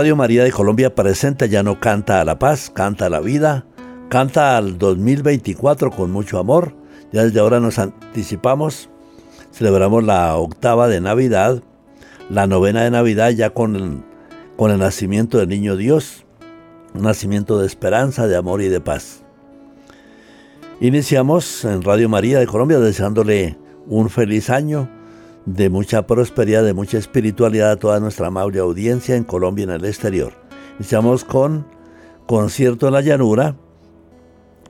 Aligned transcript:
Radio 0.00 0.16
María 0.16 0.44
de 0.44 0.50
Colombia 0.50 0.94
presenta 0.94 1.44
ya 1.44 1.62
no 1.62 1.78
canta 1.78 2.22
a 2.22 2.24
la 2.24 2.38
paz, 2.38 2.70
canta 2.74 3.04
a 3.04 3.10
la 3.10 3.20
vida, 3.20 3.66
canta 4.08 4.56
al 4.56 4.78
2024 4.78 5.90
con 5.90 6.10
mucho 6.10 6.38
amor. 6.38 6.74
Ya 7.12 7.22
desde 7.22 7.38
ahora 7.38 7.60
nos 7.60 7.78
anticipamos, 7.78 8.88
celebramos 9.52 10.02
la 10.02 10.34
octava 10.36 10.88
de 10.88 11.02
Navidad, 11.02 11.62
la 12.30 12.46
novena 12.46 12.82
de 12.82 12.90
Navidad 12.90 13.28
ya 13.32 13.50
con 13.50 13.76
el, 13.76 14.02
con 14.56 14.70
el 14.70 14.78
nacimiento 14.78 15.36
del 15.36 15.50
niño 15.50 15.76
Dios, 15.76 16.24
un 16.94 17.02
nacimiento 17.02 17.58
de 17.58 17.66
esperanza, 17.66 18.26
de 18.26 18.36
amor 18.36 18.62
y 18.62 18.68
de 18.68 18.80
paz. 18.80 19.22
Iniciamos 20.80 21.62
en 21.66 21.82
Radio 21.82 22.08
María 22.08 22.38
de 22.38 22.46
Colombia 22.46 22.78
deseándole 22.78 23.58
un 23.86 24.08
feliz 24.08 24.48
año 24.48 24.88
de 25.46 25.70
mucha 25.70 26.06
prosperidad, 26.06 26.64
de 26.64 26.74
mucha 26.74 26.98
espiritualidad 26.98 27.72
a 27.72 27.76
toda 27.76 28.00
nuestra 28.00 28.28
amable 28.28 28.60
audiencia 28.60 29.16
en 29.16 29.24
Colombia 29.24 29.62
y 29.62 29.64
en 29.64 29.70
el 29.70 29.84
exterior. 29.84 30.32
Iniciamos 30.78 31.24
con 31.24 31.66
concierto 32.26 32.86
en 32.86 32.92
la 32.94 33.00
llanura 33.00 33.56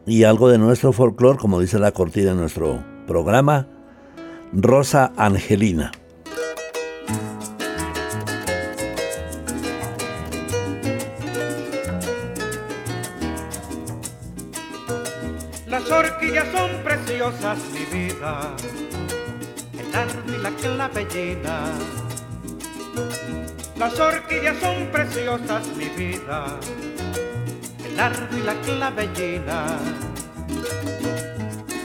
y 0.07 0.25
algo 0.25 0.49
de 0.49 0.59
nuestro 0.59 0.93
folclore, 0.93 1.39
como 1.39 1.61
dice 1.61 1.79
la 1.79 1.93
cortina 1.93 2.31
de 2.31 2.37
nuestro 2.37 2.83
programa, 3.07 3.69
Rosa 4.53 5.13
Angelina. 5.17 5.93
Las 15.67 15.91
horquillas 15.91 16.47
son 16.53 16.71
preciosas, 16.83 17.59
mi 17.73 17.99
vida 17.99 18.57
y 20.27 20.39
la 20.39 20.51
clavellina. 20.51 21.65
Las 23.77 23.99
orquídeas 23.99 24.57
son 24.59 24.87
preciosas, 24.93 25.67
mi 25.77 25.87
vida, 25.87 26.59
el 27.85 27.99
ardo 27.99 28.37
y 28.37 28.43
la 28.43 28.55
clavellina. 28.55 29.67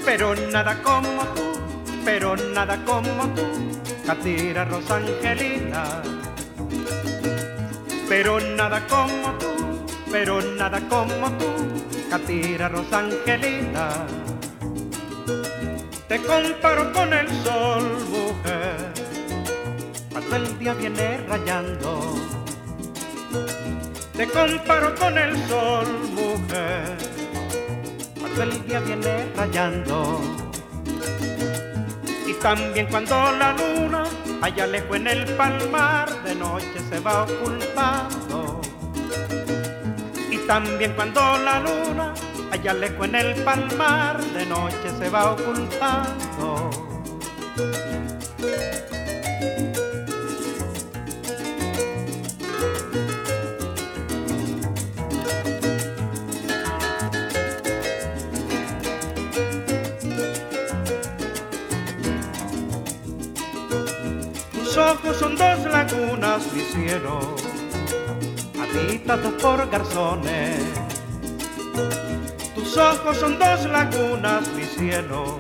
Pero 0.06 0.36
nada 0.36 0.82
como 0.84 1.24
tú, 1.34 1.54
pero 2.04 2.36
nada 2.36 2.78
como 2.86 3.28
tú, 3.34 3.44
Catira 4.06 4.66
Rosangelina. 4.66 5.84
Pero 8.08 8.40
nada 8.40 8.86
como 8.88 9.32
tú, 9.40 9.86
pero 10.12 10.42
nada 10.42 10.80
como 10.88 11.32
tú, 11.38 11.48
Catira 12.10 12.70
Rosangelina. 12.70 14.25
Te 16.16 16.22
comparo 16.22 16.94
con 16.94 17.12
el 17.12 17.28
sol, 17.44 17.84
mujer, 18.10 18.94
cuando 20.14 20.36
el 20.38 20.60
día 20.60 20.74
viene 20.74 21.18
rayando. 21.28 22.16
Te 24.16 24.26
comparo 24.26 24.96
con 24.96 25.18
el 25.18 25.36
sol, 25.50 25.86
mujer, 26.14 26.96
cuando 28.18 28.44
el 28.44 28.66
día 28.66 28.80
viene 28.80 29.30
rayando. 29.36 30.22
Y 32.26 32.34
también 32.36 32.88
cuando 32.88 33.16
la 33.34 33.52
luna 33.52 34.06
allá 34.42 34.68
lejos 34.68 34.96
en 34.96 35.08
el 35.08 35.26
palmar 35.36 36.24
de 36.24 36.34
noche 36.34 36.80
se 36.90 36.98
va 37.02 37.24
ocultando. 37.24 38.62
Y 40.32 40.38
también 40.48 40.94
cuando 40.94 41.20
la 41.40 41.60
luna 41.60 42.14
allá 42.52 42.74
lejos 42.74 43.08
en 43.08 43.16
el 43.16 43.44
palmar 43.44 44.22
de 44.22 44.46
noche 44.46 44.90
se 44.98 45.10
va 45.10 45.32
ocultando. 45.32 46.70
Tus 64.54 64.78
ojos 64.78 65.18
son 65.18 65.36
dos 65.36 65.66
lagunas, 65.66 66.54
mi 66.54 66.62
cielo, 66.62 67.36
habitados 68.60 69.34
por 69.42 69.70
garzones 69.70 70.85
ojos 72.78 73.18
son 73.18 73.38
dos 73.40 73.66
lagunas, 73.66 74.48
mi 74.50 74.64
cielo, 74.64 75.40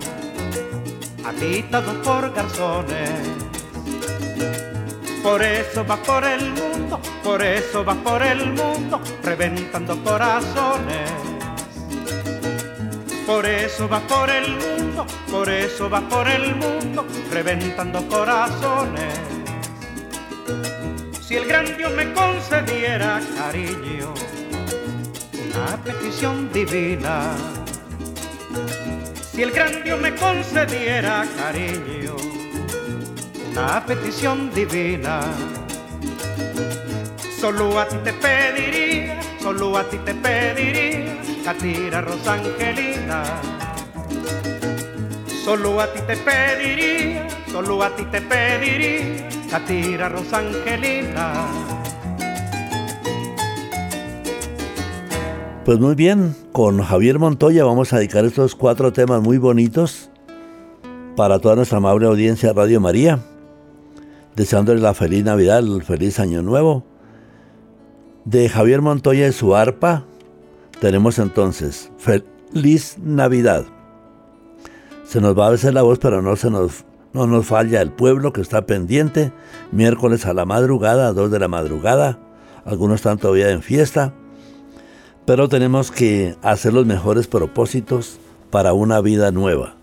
habitados 1.25 1.95
por 2.05 2.33
garzones. 2.33 3.09
Por 5.23 5.41
eso 5.41 5.83
vas 5.83 5.99
por 5.99 6.23
el 6.23 6.51
mundo, 6.51 6.99
por 7.23 7.41
eso 7.41 7.83
vas 7.83 7.97
por 7.97 8.21
el 8.21 8.53
mundo, 8.53 9.01
reventando 9.23 10.01
corazones. 10.03 11.11
Por 13.25 13.45
eso 13.45 13.87
vas 13.87 14.03
por 14.03 14.29
el 14.29 14.51
mundo, 14.51 15.05
por 15.31 15.49
eso 15.49 15.89
vas 15.89 16.03
por 16.03 16.27
el 16.27 16.55
mundo, 16.55 17.05
reventando 17.31 18.07
corazones. 18.07 19.19
Si 21.21 21.35
el 21.35 21.45
gran 21.45 21.75
Dios 21.75 21.91
me 21.93 22.13
concediera 22.13 23.19
cariño, 23.35 24.13
una 25.55 25.77
petición 25.77 26.51
divina. 26.51 27.31
Si 29.31 29.41
el 29.41 29.51
gran 29.51 29.83
Dios 29.83 29.99
me 29.99 30.13
concediera 30.15 31.25
cariño, 31.37 32.15
una 33.51 33.85
petición 33.85 34.53
divina. 34.53 35.21
Solo 37.39 37.79
a 37.79 37.87
ti 37.87 37.97
te 38.03 38.13
pediría, 38.13 39.19
solo 39.39 39.77
a 39.77 39.83
ti 39.83 39.97
te 39.99 40.13
pediría, 40.13 41.21
Catira 41.43 42.01
Rosangelina. 42.01 43.23
Solo 45.43 45.79
a 45.79 45.93
ti 45.93 45.99
te 46.07 46.17
pediría, 46.17 47.27
solo 47.51 47.83
a 47.83 47.95
ti 47.95 48.03
te 48.05 48.21
pediría, 48.21 49.29
Catira 49.49 50.09
Rosangelina. 50.09 51.74
Pues 55.65 55.79
muy 55.79 55.95
bien, 55.95 56.35
con 56.51 56.79
Javier 56.79 57.17
Montoya 57.17 57.65
vamos 57.65 57.91
a 57.91 57.97
dedicar 57.97 58.23
estos 58.23 58.53
cuatro 58.53 58.93
temas 58.93 59.23
muy 59.23 59.39
bonitos 59.39 60.11
para 61.15 61.39
toda 61.39 61.55
nuestra 61.55 61.79
amable 61.79 62.05
audiencia 62.05 62.53
Radio 62.53 62.79
María, 62.79 63.17
deseándoles 64.35 64.83
la 64.83 64.93
feliz 64.93 65.23
Navidad, 65.23 65.57
el 65.57 65.81
feliz 65.81 66.19
Año 66.19 66.43
Nuevo. 66.43 66.83
De 68.25 68.47
Javier 68.47 68.83
Montoya 68.83 69.27
y 69.27 69.31
su 69.31 69.55
arpa, 69.55 70.05
tenemos 70.79 71.17
entonces 71.17 71.91
Feliz 71.97 72.99
Navidad. 72.99 73.65
Se 75.03 75.19
nos 75.19 75.35
va 75.35 75.47
a 75.47 75.51
veces 75.51 75.73
la 75.73 75.81
voz, 75.81 75.97
pero 75.97 76.21
no, 76.21 76.35
se 76.35 76.51
nos, 76.51 76.85
no 77.11 77.25
nos 77.25 77.47
falla 77.47 77.81
el 77.81 77.91
pueblo 77.91 78.33
que 78.33 78.41
está 78.41 78.67
pendiente, 78.67 79.31
miércoles 79.71 80.27
a 80.27 80.35
la 80.35 80.45
madrugada, 80.45 81.07
a 81.07 81.13
dos 81.13 81.31
de 81.31 81.39
la 81.39 81.47
madrugada, 81.47 82.19
algunos 82.65 82.97
están 82.97 83.17
todavía 83.17 83.49
en 83.49 83.63
fiesta 83.63 84.13
pero 85.25 85.49
tenemos 85.49 85.91
que 85.91 86.35
hacer 86.41 86.73
los 86.73 86.85
mejores 86.85 87.27
propósitos 87.27 88.19
para 88.51 88.73
una 88.73 89.01
vida 89.01 89.31
nueva. 89.31 89.75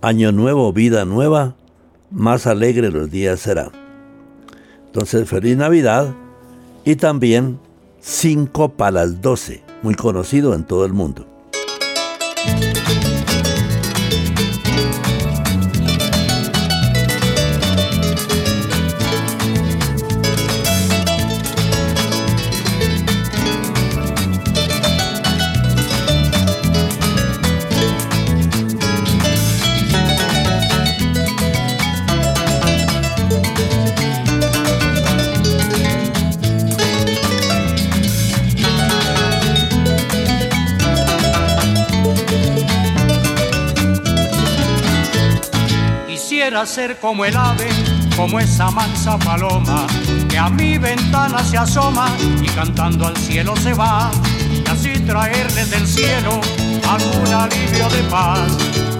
Año 0.00 0.32
nuevo, 0.32 0.72
vida 0.72 1.04
nueva, 1.04 1.54
más 2.10 2.46
alegre 2.46 2.90
los 2.90 3.10
días 3.10 3.40
serán. 3.40 3.70
Entonces, 4.86 5.28
feliz 5.28 5.56
Navidad 5.56 6.14
y 6.84 6.96
también 6.96 7.58
5 8.00 8.70
para 8.70 8.90
las 8.90 9.22
12, 9.22 9.62
muy 9.82 9.94
conocido 9.94 10.54
en 10.54 10.64
todo 10.64 10.84
el 10.84 10.92
mundo. 10.92 11.26
Ser 46.66 46.98
como 47.00 47.24
el 47.24 47.36
ave, 47.36 47.68
como 48.16 48.38
esa 48.38 48.70
mansa 48.70 49.18
paloma 49.18 49.86
que 50.28 50.38
a 50.38 50.48
mi 50.48 50.78
ventana 50.78 51.42
se 51.42 51.58
asoma 51.58 52.08
y 52.40 52.46
cantando 52.48 53.06
al 53.06 53.16
cielo 53.16 53.56
se 53.56 53.72
va. 53.72 54.10
Y 54.50 54.68
así 54.70 55.00
traerle 55.00 55.64
del 55.66 55.86
cielo 55.86 56.40
algún 56.88 57.34
alivio 57.34 57.88
de 57.88 58.02
paz 58.04 58.52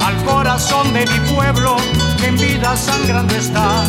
al 0.05 0.25
corazón 0.25 0.93
de 0.93 1.07
mi 1.07 1.35
pueblo 1.35 1.77
que 2.19 2.27
en 2.27 2.37
vida 2.37 2.77
sangrando 2.77 3.35
está. 3.35 3.85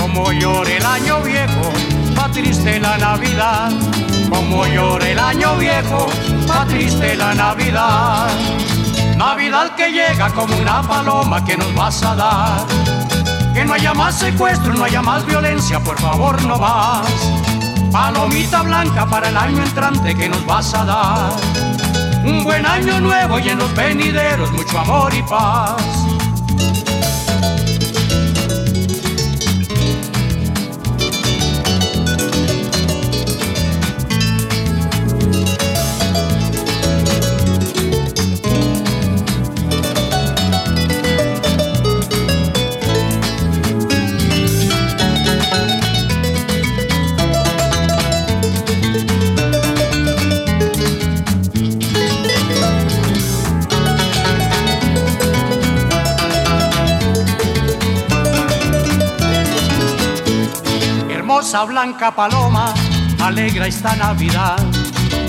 Como 0.00 0.32
llore 0.32 0.78
el 0.78 0.84
año 0.84 1.20
viejo, 1.20 1.70
va 2.18 2.28
triste 2.30 2.80
la 2.80 2.98
Navidad, 2.98 3.70
como 4.30 4.66
llora 4.66 5.08
el 5.08 5.18
año 5.18 5.56
viejo, 5.56 6.08
va 6.50 6.66
triste 6.66 7.14
la 7.14 7.34
Navidad. 7.34 8.28
Navidad 9.16 9.76
que 9.76 9.92
llega 9.92 10.30
como 10.30 10.56
una 10.56 10.82
paloma 10.82 11.44
que 11.44 11.56
nos 11.56 11.72
vas 11.74 12.02
a 12.02 12.16
dar. 12.16 12.91
Que 13.54 13.64
no 13.64 13.74
haya 13.74 13.92
más 13.92 14.18
secuestro, 14.18 14.72
no 14.74 14.84
haya 14.84 15.02
más 15.02 15.26
violencia, 15.26 15.78
por 15.80 15.98
favor 15.98 16.40
no 16.42 16.58
vas. 16.58 17.06
Palomita 17.92 18.62
blanca 18.62 19.06
para 19.06 19.28
el 19.28 19.36
año 19.36 19.62
entrante 19.62 20.14
que 20.14 20.28
nos 20.28 20.44
vas 20.46 20.72
a 20.74 20.84
dar. 20.84 21.32
Un 22.24 22.44
buen 22.44 22.64
año 22.64 23.00
nuevo 23.00 23.38
y 23.38 23.48
en 23.50 23.58
los 23.58 23.74
venideros 23.74 24.50
mucho 24.52 24.78
amor 24.78 25.12
y 25.12 25.22
paz. 25.22 26.11
Blanca 61.60 62.10
paloma, 62.14 62.72
alegra 63.20 63.66
esta 63.66 63.94
Navidad. 63.94 64.56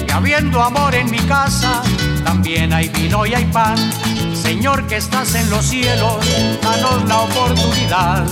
Y 0.08 0.10
habiendo 0.10 0.64
amor 0.64 0.96
en 0.96 1.12
mi 1.12 1.20
casa, 1.20 1.84
también 2.24 2.72
hay 2.72 2.88
vino 2.88 3.26
y 3.26 3.34
hay 3.34 3.46
pan. 3.46 3.78
Señor 4.34 4.88
que 4.88 4.98
estás 4.98 5.36
en 5.36 5.50
los 5.50 5.66
cielos, 5.66 6.26
danos 6.62 7.04
la 7.10 7.20
oportunidad 7.20 8.24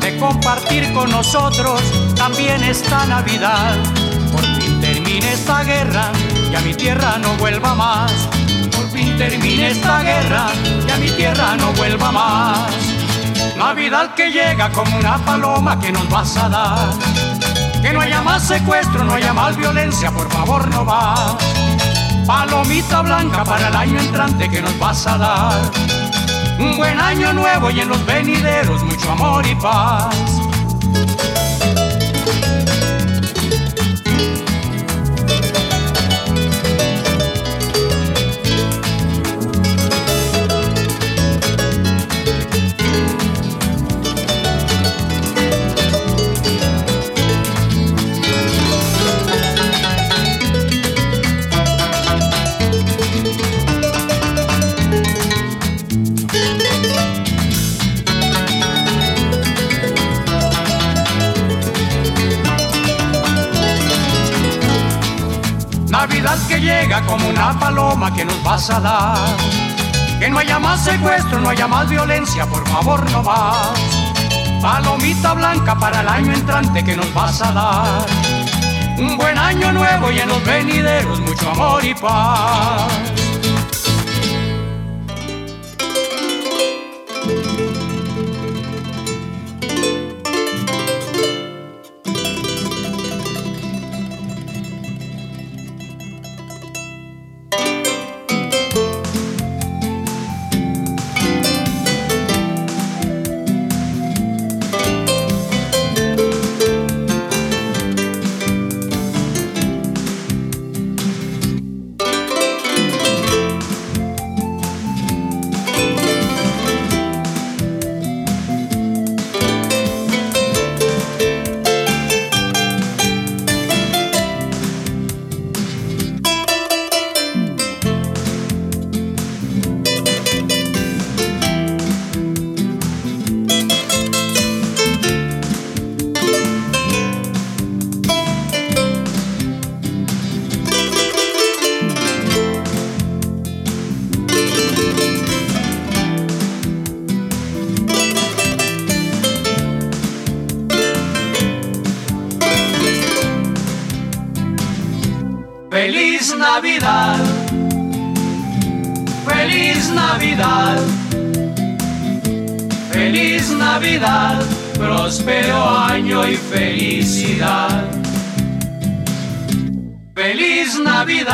de 0.00 0.18
compartir 0.18 0.92
con 0.94 1.10
nosotros 1.10 1.82
también 2.16 2.62
esta 2.64 3.04
Navidad. 3.06 3.76
Por 4.32 4.42
fin 4.58 4.80
termine 4.80 5.32
esta 5.32 5.62
guerra 5.64 6.10
y 6.50 6.54
a 6.54 6.60
mi 6.60 6.74
tierra 6.74 7.18
no 7.18 7.34
vuelva 7.34 7.74
más. 7.74 8.10
Por 8.74 8.90
fin 8.90 9.16
termine 9.18 9.70
esta 9.70 10.02
guerra 10.02 10.46
y 10.88 10.90
a 10.90 10.96
mi 10.96 11.10
tierra 11.10 11.56
no 11.56 11.72
vuelva 11.74 12.10
más. 12.10 12.72
Navidad 13.56 14.14
que 14.14 14.30
llega 14.32 14.70
como 14.72 14.96
una 14.98 15.18
paloma 15.18 15.78
que 15.78 15.92
nos 15.92 16.08
vas 16.08 16.36
a 16.38 16.48
dar 16.48 17.13
que 17.84 17.92
no 17.92 18.00
haya 18.00 18.22
más 18.22 18.42
secuestro, 18.48 19.04
no 19.04 19.12
haya 19.12 19.34
más 19.34 19.58
violencia, 19.58 20.10
por 20.10 20.30
favor 20.30 20.66
no 20.68 20.86
va. 20.86 21.36
Palomita 22.26 23.02
blanca 23.02 23.44
para 23.44 23.68
el 23.68 23.76
año 23.76 24.00
entrante 24.00 24.48
que 24.48 24.62
nos 24.62 24.78
vas 24.78 25.06
a 25.06 25.18
dar. 25.18 25.70
Un 26.58 26.78
buen 26.78 26.98
año 26.98 27.34
nuevo 27.34 27.70
y 27.70 27.80
en 27.80 27.90
los 27.90 28.06
venideros 28.06 28.82
mucho 28.84 29.12
amor 29.12 29.46
y 29.46 29.54
paz. 29.56 30.33
Que 66.48 66.60
llega 66.60 67.02
como 67.06 67.28
una 67.28 67.58
paloma 67.58 68.12
que 68.12 68.24
nos 68.24 68.42
vas 68.42 68.68
a 68.68 68.80
dar. 68.80 69.16
Que 70.18 70.28
no 70.28 70.38
haya 70.38 70.58
más 70.58 70.84
secuestro, 70.84 71.40
no 71.40 71.50
haya 71.50 71.66
más 71.68 71.88
violencia, 71.88 72.46
por 72.46 72.66
favor 72.68 73.08
no 73.10 73.22
vas. 73.22 73.78
Palomita 74.60 75.34
blanca 75.34 75.78
para 75.78 76.00
el 76.00 76.08
año 76.08 76.32
entrante 76.32 76.84
que 76.84 76.96
nos 76.96 77.12
vas 77.14 77.40
a 77.42 77.52
dar. 77.52 78.06
Un 78.98 79.16
buen 79.16 79.38
año 79.38 79.72
nuevo 79.72 80.10
y 80.10 80.18
en 80.18 80.28
los 80.28 80.44
venideros 80.44 81.20
mucho 81.20 81.50
amor 81.50 81.84
y 81.84 81.94
paz. 81.94 83.13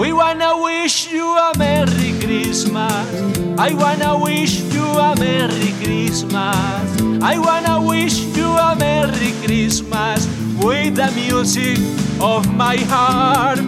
We 0.00 0.14
wanna 0.14 0.56
wish 0.56 1.12
you 1.12 1.26
a 1.36 1.52
Merry 1.58 2.18
Christmas. 2.20 3.06
I 3.58 3.74
wanna 3.74 4.18
wish 4.18 4.62
you 4.72 4.82
a 4.82 5.14
Merry 5.18 5.72
Christmas. 5.82 7.02
I 7.22 7.36
wanna 7.38 7.86
wish 7.86 8.20
you 8.34 8.46
a 8.46 8.74
Merry 8.76 9.32
Christmas 9.44 10.26
with 10.56 10.96
the 10.96 11.12
music 11.14 11.76
of 12.18 12.50
my 12.56 12.78
heart. 12.78 13.60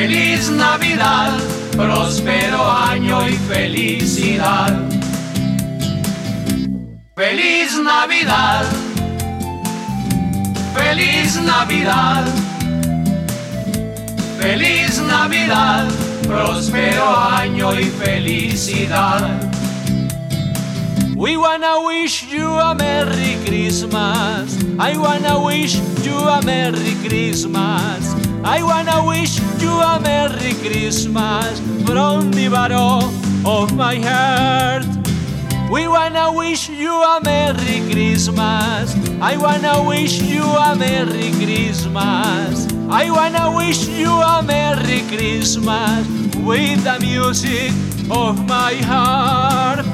Feliz 0.00 0.48
Navidad, 0.48 1.38
próspero 1.76 2.70
año 2.72 3.28
y 3.28 3.34
felicidad. 3.52 4.72
Feliz 7.14 7.78
Navidad, 7.78 8.64
feliz 10.74 11.38
Navidad, 11.42 12.24
feliz 14.40 15.02
Navidad, 15.02 15.86
próspero 16.26 17.04
año 17.14 17.78
y 17.78 17.84
felicidad. 17.84 19.20
We 21.14 21.36
wanna 21.36 21.78
wish 21.80 22.24
you 22.32 22.48
a 22.48 22.74
Merry 22.74 23.36
Christmas. 23.44 24.56
I 24.78 24.96
wanna 24.96 25.38
wish 25.38 25.78
you 26.02 26.16
a 26.16 26.40
Merry 26.40 26.94
Christmas. 27.06 28.29
I 28.44 28.62
wanna 28.62 29.04
wish 29.06 29.38
you 29.60 29.70
a 29.70 30.00
Merry 30.00 30.54
Christmas 30.54 31.60
from 31.84 32.30
the 32.32 32.48
bottom 32.48 33.46
of 33.46 33.74
my 33.76 33.96
heart. 33.96 34.86
We 35.70 35.86
wanna 35.86 36.32
wish 36.32 36.68
you 36.68 36.92
a 36.92 37.20
Merry 37.22 37.80
Christmas. 37.90 38.96
I 39.20 39.36
wanna 39.36 39.84
wish 39.86 40.22
you 40.22 40.42
a 40.42 40.74
Merry 40.74 41.30
Christmas. 41.32 42.66
I 42.88 43.10
wanna 43.10 43.54
wish 43.54 43.86
you 43.86 44.10
a 44.10 44.42
Merry 44.42 45.02
Christmas 45.08 46.06
with 46.36 46.82
the 46.84 46.98
music 47.00 47.70
of 48.10 48.48
my 48.48 48.74
heart. 48.74 49.86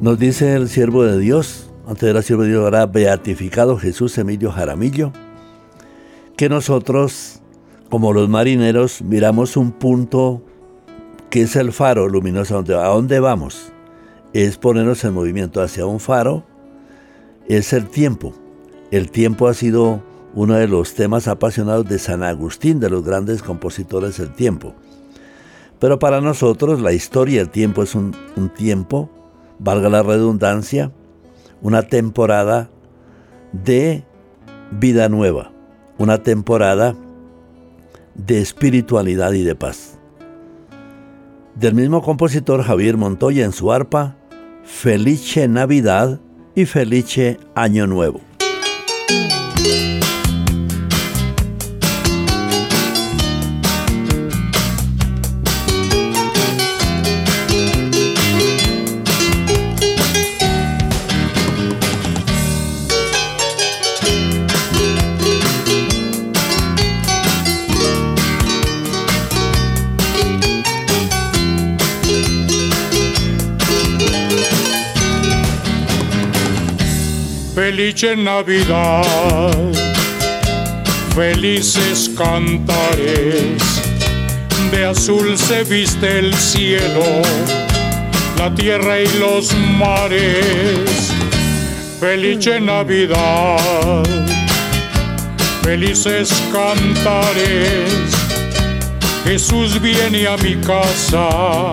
Nos 0.00 0.18
dice 0.18 0.54
el 0.54 0.70
siervo 0.70 1.04
de 1.04 1.18
Dios, 1.18 1.70
antes 1.86 2.04
era 2.04 2.22
siervo 2.22 2.44
de 2.44 2.48
Dios, 2.48 2.64
ahora 2.64 2.86
beatificado 2.86 3.76
Jesús 3.76 4.16
Emilio 4.16 4.50
Jaramillo, 4.50 5.12
que 6.38 6.48
nosotros, 6.48 7.42
como 7.90 8.14
los 8.14 8.26
marineros, 8.30 9.02
miramos 9.02 9.58
un 9.58 9.72
punto 9.72 10.42
que 11.28 11.42
es 11.42 11.54
el 11.54 11.74
faro 11.74 12.08
luminoso. 12.08 12.56
¿A 12.56 12.88
dónde 12.88 13.20
vamos? 13.20 13.72
Es 14.32 14.56
ponernos 14.56 15.04
en 15.04 15.12
movimiento 15.12 15.60
hacia 15.60 15.84
un 15.84 16.00
faro, 16.00 16.46
es 17.46 17.74
el 17.74 17.86
tiempo. 17.86 18.32
El 18.90 19.10
tiempo 19.10 19.48
ha 19.48 19.54
sido 19.54 20.02
uno 20.34 20.54
de 20.54 20.66
los 20.66 20.94
temas 20.94 21.28
apasionados 21.28 21.86
de 21.86 21.98
San 21.98 22.22
Agustín, 22.22 22.80
de 22.80 22.88
los 22.88 23.04
grandes 23.04 23.42
compositores 23.42 24.16
del 24.16 24.32
tiempo. 24.32 24.74
Pero 25.78 25.98
para 25.98 26.22
nosotros 26.22 26.80
la 26.80 26.94
historia 26.94 27.40
del 27.40 27.50
tiempo 27.50 27.82
es 27.82 27.94
un, 27.94 28.16
un 28.36 28.48
tiempo 28.48 29.10
valga 29.60 29.90
la 29.90 30.02
redundancia, 30.02 30.90
una 31.62 31.82
temporada 31.82 32.70
de 33.52 34.04
vida 34.72 35.08
nueva, 35.08 35.52
una 35.98 36.22
temporada 36.22 36.96
de 38.14 38.40
espiritualidad 38.40 39.32
y 39.32 39.42
de 39.42 39.54
paz. 39.54 39.98
Del 41.54 41.74
mismo 41.74 42.02
compositor 42.02 42.62
Javier 42.62 42.96
Montoya 42.96 43.44
en 43.44 43.52
su 43.52 43.70
arpa, 43.70 44.16
Felice 44.64 45.46
Navidad 45.46 46.20
y 46.54 46.64
Felice 46.64 47.38
Año 47.54 47.86
Nuevo. 47.86 48.20
Felice 78.00 78.16
Navidad, 78.16 79.52
felices 81.14 82.10
cantares, 82.16 83.62
de 84.70 84.86
azul 84.86 85.36
se 85.36 85.64
viste 85.64 86.18
el 86.18 86.32
cielo, 86.34 87.04
la 88.38 88.54
tierra 88.54 89.00
y 89.00 89.06
los 89.18 89.54
mares. 89.76 91.12
Felice 92.00 92.58
Navidad, 92.58 93.58
felices 95.62 96.32
cantares, 96.50 97.92
Jesús 99.24 99.78
viene 99.78 100.26
a 100.26 100.38
mi 100.38 100.56
casa 100.56 101.70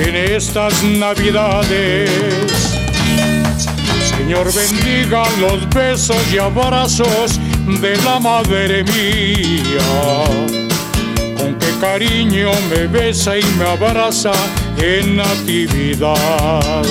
en 0.00 0.16
estas 0.16 0.82
Navidades 0.82 2.63
Señor 4.24 4.50
bendiga 4.54 5.22
los 5.38 5.68
besos 5.68 6.16
y 6.32 6.38
abrazos 6.38 7.38
de 7.82 7.94
la 8.04 8.18
madre 8.18 8.82
mía. 8.82 10.24
Con 11.36 11.54
qué 11.58 11.66
cariño 11.78 12.50
me 12.70 12.86
besa 12.86 13.38
y 13.38 13.44
me 13.58 13.66
abraza 13.66 14.32
en 14.78 15.16
natividad. 15.16 16.82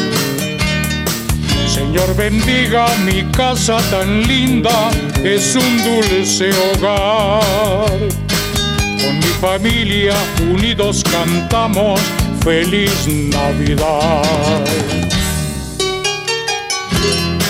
Señor 1.67 2.15
bendiga 2.15 2.85
mi 3.03 3.23
casa 3.31 3.79
tan 3.89 4.21
linda, 4.27 4.91
es 5.23 5.55
un 5.55 5.83
dulce 5.83 6.51
hogar. 6.51 7.97
Con 8.77 9.17
mi 9.17 9.33
familia 9.41 10.13
unidos 10.51 11.03
cantamos 11.03 11.99
feliz 12.43 13.07
Navidad. 13.07 15.22
Thank 17.03 17.41
you. 17.41 17.42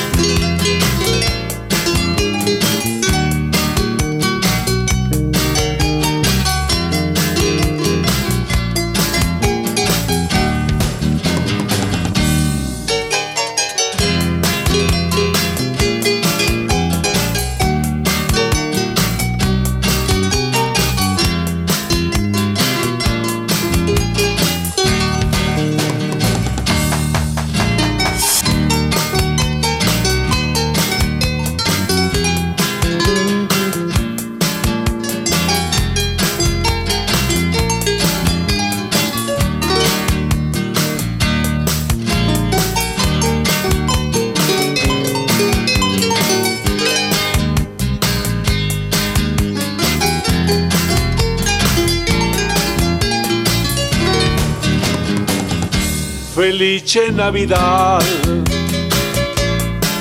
Felice 56.63 57.11
Navidad, 57.11 58.01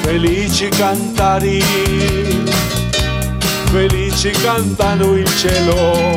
felici 0.03 0.69
cantari, 0.69 1.61
felici 3.73 4.31
cantano 4.31 5.17
il 5.17 5.27
cielo, 5.39 6.15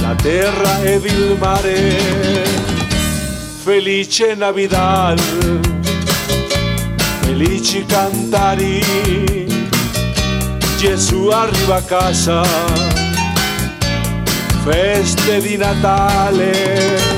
la 0.00 0.14
terra 0.14 0.82
ed 0.82 1.04
il 1.04 1.36
mare. 1.38 1.98
Felice 3.64 4.34
Navidad, 4.34 5.20
felici 7.20 7.84
cantari 7.84 9.46
Gesù 10.78 11.26
arriva 11.26 11.76
a 11.76 11.82
casa 11.82 12.42
feste 14.64 15.40
di 15.42 15.58
Natale 15.58 17.17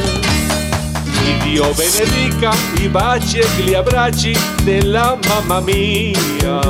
Dio 1.42 1.72
benedica 1.74 2.52
i 2.78 2.88
baci 2.88 3.38
e 3.38 3.46
gli 3.62 3.74
abbracci 3.74 4.36
della 4.62 5.18
mamma 5.26 5.60
mia. 5.60 6.60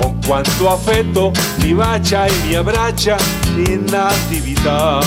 Con 0.00 0.18
quanto 0.26 0.72
affetto 0.72 1.32
mi 1.58 1.72
bacia 1.74 2.26
e 2.26 2.32
mi 2.44 2.54
abbraccia 2.54 3.16
in 3.54 3.86
attività. 3.92 5.00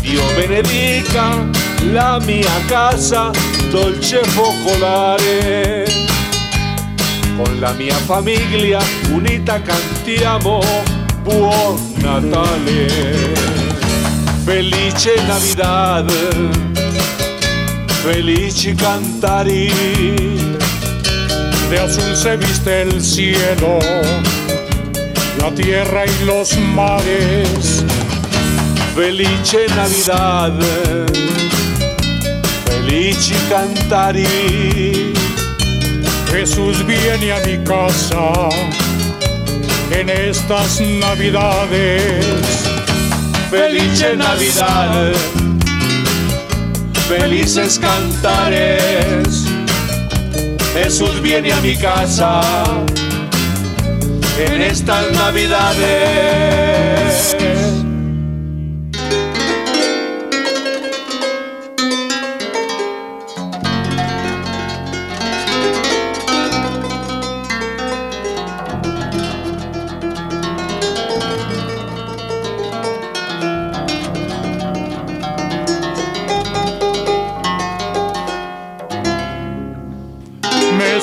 Dio 0.00 0.22
benedica 0.34 1.46
la 1.92 2.18
mia 2.24 2.64
casa 2.66 3.30
dolce 3.70 4.22
focolare. 4.24 5.84
Con 7.36 7.58
la 7.60 7.72
mia 7.72 7.94
famiglia 7.94 8.82
unita 9.10 9.60
cantiamo 9.60 10.60
Buon 11.22 11.78
Natale. 11.96 13.37
Felice 14.48 15.14
Navidad, 15.26 16.06
felici 18.02 18.74
cantari. 18.74 19.68
De 21.68 21.78
azul 21.78 22.16
se 22.16 22.38
viste 22.38 22.80
el 22.80 23.04
cielo, 23.04 23.78
la 25.38 25.50
tierra 25.50 26.06
y 26.06 26.24
los 26.24 26.56
mares. 26.74 27.84
Felice 28.94 29.66
Navidad, 29.76 30.54
felici 32.64 33.34
cantari. 33.50 35.12
Jesús 36.32 36.86
viene 36.86 37.32
a 37.32 37.40
mi 37.44 37.62
casa 37.64 38.48
en 39.90 40.08
estas 40.08 40.80
Navidades 40.80 42.57
felice 43.50 44.16
Navidad, 44.16 45.12
felices 47.08 47.78
cantares. 47.78 49.44
Jesús 50.74 51.20
viene 51.22 51.52
a 51.52 51.60
mi 51.60 51.76
casa 51.76 52.40
en 54.38 54.62
estas 54.62 55.10
Navidades. 55.12 56.67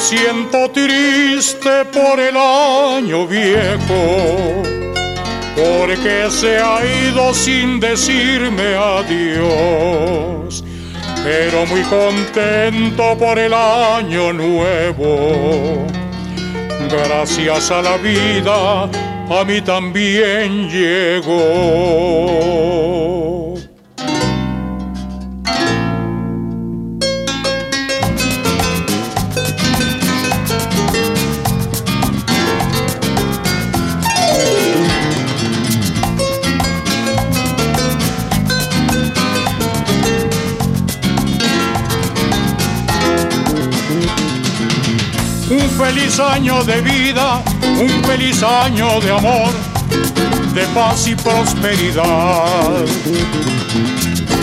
Siento 0.05 0.69
triste 0.69 1.83
por 1.85 2.19
el 2.19 2.37
año 2.37 3.25
viejo, 3.25 4.61
porque 5.55 6.27
se 6.29 6.59
ha 6.59 6.79
ido 7.07 7.33
sin 7.33 7.79
decirme 7.79 8.75
adiós, 8.75 10.63
pero 11.23 11.65
muy 11.65 11.81
contento 11.83 13.17
por 13.17 13.39
el 13.39 13.51
año 13.55 14.31
nuevo. 14.31 15.87
Gracias 16.87 17.71
a 17.71 17.81
la 17.81 17.97
vida, 17.97 18.83
a 18.83 19.43
mí 19.43 19.59
también 19.61 20.69
llegó. 20.69 21.35
Año 46.45 46.63
de 46.63 46.79
vida, 46.81 47.41
un 47.63 48.03
feliz 48.03 48.43
año 48.43 48.99
de 49.01 49.11
amor, 49.11 49.49
de 50.53 50.61
paz 50.75 51.07
y 51.07 51.15
prosperidad. 51.15 52.85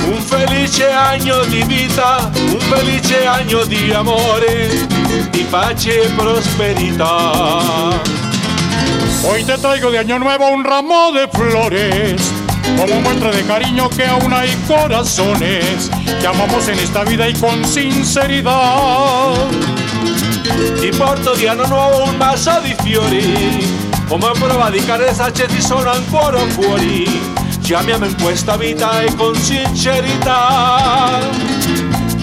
Un 0.08 0.20
felice 0.20 0.92
año 0.92 1.44
di 1.44 1.62
vita, 1.62 2.32
un 2.34 2.60
felice 2.60 3.24
año 3.24 3.64
di 3.66 3.92
amore, 3.92 4.68
di 5.30 5.44
pace 5.44 6.02
e 6.02 6.08
prosperità. 6.16 7.30
Hoy 9.22 9.44
te 9.44 9.56
traigo 9.58 9.92
de 9.92 9.98
año 9.98 10.18
nuevo 10.18 10.48
un 10.48 10.64
ramo 10.64 11.12
de 11.12 11.28
flores, 11.28 12.20
como 12.78 13.00
muestra 13.00 13.30
de 13.30 13.44
cariño 13.44 13.88
que 13.90 14.06
aún 14.06 14.32
hay 14.32 14.50
corazones 14.66 15.88
que 16.20 16.26
amamos 16.26 16.66
en 16.66 16.80
esta 16.80 17.04
vida 17.04 17.28
y 17.28 17.34
con 17.34 17.64
sinceridad 17.64 19.36
di 21.37 21.46
anno 21.46 21.66
nuovo 21.66 22.05
un 22.05 22.16
vaso 22.18 22.61
di 22.62 22.74
fiori 22.83 23.66
come 24.09 24.31
prova 24.38 24.70
di 24.70 24.85
carezza 24.85 25.33
ci 25.33 25.61
sono 25.61 25.90
ancora 25.90 26.38
fuori 26.48 27.05
ci 27.62 27.74
amiamo 27.74 28.07
in 28.07 28.20
questa 28.20 28.57
vita 28.57 29.00
e 29.02 29.14
con 29.14 29.35
sincerità 29.35 31.20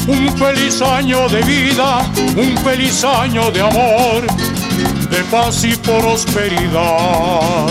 un 0.06 0.34
feliz 0.36 0.82
año 0.82 1.28
de 1.28 1.42
vida 1.42 2.10
un 2.36 2.58
feliz 2.64 3.04
año 3.04 3.50
de 3.52 3.60
amor 3.62 4.26
de 5.10 5.24
paz 5.32 5.64
y 5.64 5.76
prosperidad. 5.76 7.68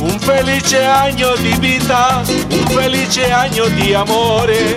Un 0.00 0.20
felice 0.20 0.84
año 0.84 1.34
di 1.36 1.54
vita, 1.58 2.22
un 2.26 2.66
felice 2.68 3.32
año 3.32 3.66
di 3.68 3.94
amore, 3.94 4.76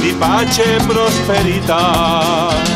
di 0.00 0.12
pace 0.18 0.76
e 0.76 0.82
prosperità. 0.84 2.73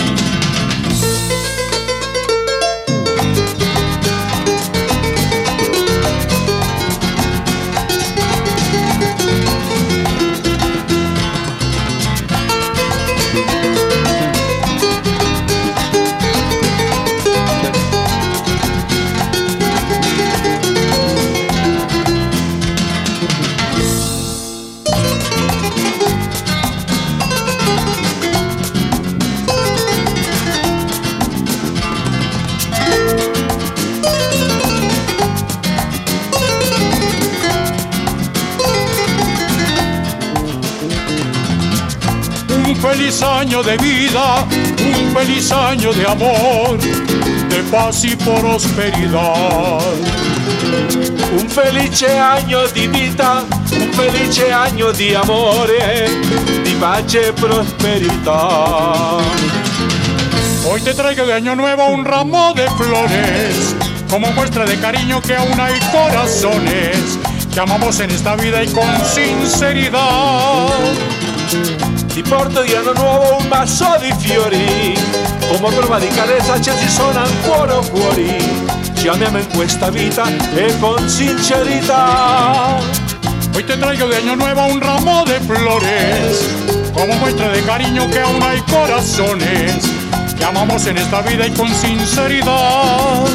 Feliz 43.18 43.22
año 43.22 43.62
de 43.62 43.76
vida, 43.78 44.46
un 44.78 45.12
feliz 45.12 45.50
año 45.50 45.92
de 45.92 46.06
amor, 46.06 46.78
de 46.78 47.62
paz 47.70 48.04
y 48.04 48.14
prosperidad. 48.14 49.80
Un 51.32 51.48
felice 51.48 52.18
año 52.18 52.66
di 52.68 52.86
vita, 52.86 53.44
un 53.72 53.92
felice 53.92 54.52
año 54.52 54.92
di 54.92 55.14
amore, 55.14 56.08
di 56.62 56.74
pace 56.74 57.28
e 57.28 57.32
prosperità. 57.32 59.18
Hoy 60.64 60.80
te 60.82 60.94
traigo 60.94 61.26
de 61.26 61.32
año 61.32 61.56
nuevo 61.56 61.86
un 61.86 62.04
ramo 62.04 62.52
de 62.54 62.68
flores, 62.70 63.74
como 64.08 64.30
muestra 64.32 64.64
de 64.64 64.78
cariño 64.78 65.20
que 65.22 65.34
aún 65.34 65.58
hay 65.58 65.78
corazones 65.90 67.18
que 67.52 67.60
amamos 67.60 67.98
en 67.98 68.10
esta 68.10 68.36
vida 68.36 68.62
y 68.62 68.68
con 68.68 68.86
sinceridad 69.04 70.68
ti 72.20 72.28
porto 72.28 72.62
di 72.62 72.74
anno 72.74 72.92
nuovo 72.94 73.36
un 73.38 73.48
vaso 73.48 73.96
di 74.00 74.12
fiori, 74.18 74.98
come 75.52 75.72
prova 75.72 76.00
di 76.00 76.08
carezza 76.08 76.60
ci 76.60 76.88
sono 76.88 77.16
ancora 77.16 77.80
fuori, 77.80 78.36
ci 78.94 79.06
amiamo 79.06 79.38
in 79.38 79.46
questa 79.54 79.88
vita 79.88 80.24
e 80.52 80.76
con 80.80 81.08
sincerità. 81.08 82.76
Hoy 83.54 83.62
te 83.62 83.76
traigo 83.78 84.08
de 84.08 84.16
año 84.16 84.34
nuevo 84.34 84.64
un 84.64 84.80
ramo 84.80 85.22
de 85.26 85.38
flores, 85.42 86.44
como 86.92 87.14
muestra 87.18 87.50
de 87.50 87.62
cariño 87.62 88.08
que 88.08 88.18
aún 88.18 88.42
hay 88.42 88.60
corazones 88.62 89.88
amamos 90.44 90.86
en 90.86 90.96
esta 90.96 91.20
vida 91.22 91.46
y 91.46 91.52
con 91.52 91.72
sinceridad. 91.72 93.26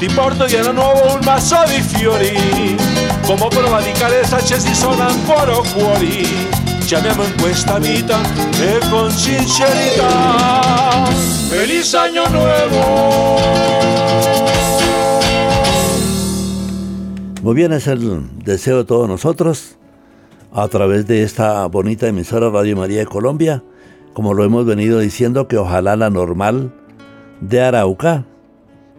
Ti 0.00 0.08
porto 0.08 0.48
glielo 0.48 0.72
nuovo 0.72 1.14
un 1.14 1.20
masso 1.24 1.62
di 1.68 1.80
fiori, 1.80 2.76
come 3.24 3.46
prova 3.50 3.80
di 3.82 3.92
carezza 3.92 4.36
accesi 4.38 4.74
sono 4.74 5.06
ancora 5.06 5.54
cuori. 5.74 6.53
Ci 6.86 6.94
amiamo 6.94 7.24
in 7.24 7.32
questa 7.40 7.78
vita 7.78 8.20
e 8.60 8.78
con 8.90 9.10
sincerità. 9.10 11.06
Feliz 11.48 11.94
año 11.94 12.28
nuevo. 12.28 13.38
Muy 17.40 17.54
bien, 17.54 17.72
es 17.72 17.86
el 17.86 18.28
deseo 18.44 18.76
de 18.76 18.84
todos 18.84 19.08
nosotros 19.08 19.78
a 20.52 20.68
través 20.68 21.06
de 21.06 21.22
esta 21.22 21.66
bonita 21.68 22.06
emisora 22.06 22.50
Radio 22.50 22.76
María 22.76 22.98
de 22.98 23.06
Colombia, 23.06 23.62
como 24.12 24.34
lo 24.34 24.44
hemos 24.44 24.66
venido 24.66 24.98
diciendo, 24.98 25.48
que 25.48 25.56
ojalá 25.56 25.96
la 25.96 26.10
normal 26.10 26.70
de 27.40 27.62
Arauca, 27.62 28.26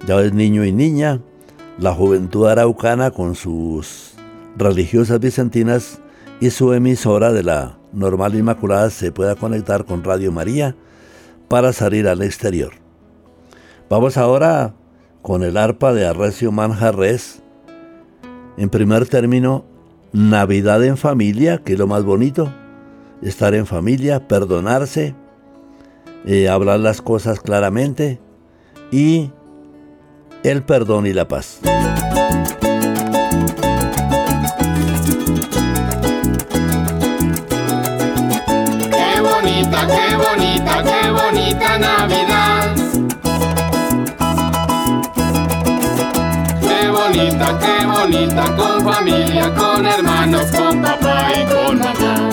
ya 0.08 0.20
es 0.22 0.34
niño 0.34 0.66
y 0.66 0.72
niña, 0.72 1.22
la 1.78 1.94
juventud 1.94 2.48
araucana 2.48 3.12
con 3.12 3.36
sus 3.36 4.16
religiosas 4.58 5.20
vicentinas 5.20 6.00
y 6.40 6.50
su 6.50 6.74
emisora 6.74 7.32
de 7.32 7.44
la 7.44 7.78
normal 7.94 8.36
Inmaculada 8.36 8.90
se 8.90 9.12
pueda 9.12 9.36
conectar 9.36 9.86
con 9.86 10.04
Radio 10.04 10.32
María 10.32 10.76
para 11.48 11.74
salir 11.74 12.08
al 12.08 12.22
exterior. 12.22 12.74
Vamos 13.90 14.18
ahora 14.18 14.74
con 15.22 15.44
el 15.44 15.58
arpa 15.58 15.94
de 15.94 16.06
Arrecio 16.06 16.52
Manjarres. 16.52 17.42
En 18.58 18.70
primer 18.70 19.08
término, 19.08 19.66
Navidad 20.12 20.84
en 20.84 20.98
familia, 20.98 21.62
que 21.64 21.74
es 21.74 21.80
lo 21.80 21.88
más 21.88 22.04
bonito, 22.04 22.52
estar 23.22 23.54
en 23.54 23.66
familia, 23.66 24.28
perdonarse, 24.28 25.16
eh, 26.26 26.50
hablar 26.50 26.80
las 26.80 27.02
cosas 27.02 27.40
claramente 27.40 28.20
y 28.92 29.32
el 30.44 30.64
perdón 30.64 31.06
y 31.06 31.14
la 31.14 31.28
paz. 31.28 31.60
Qué 39.88 40.16
bonita, 40.16 40.84
qué 40.84 41.10
bonita 41.12 41.78
Navidad. 41.80 42.76
Qué 46.62 46.90
bonita, 46.90 47.60
qué 47.60 47.86
bonita, 47.86 48.44
con 48.56 48.84
familia, 48.84 49.54
con 49.54 49.86
hermanos, 49.86 50.46
con 50.52 50.82
papá 50.82 51.28
y 51.36 51.46
con 51.46 51.80
mamá. 51.80 52.30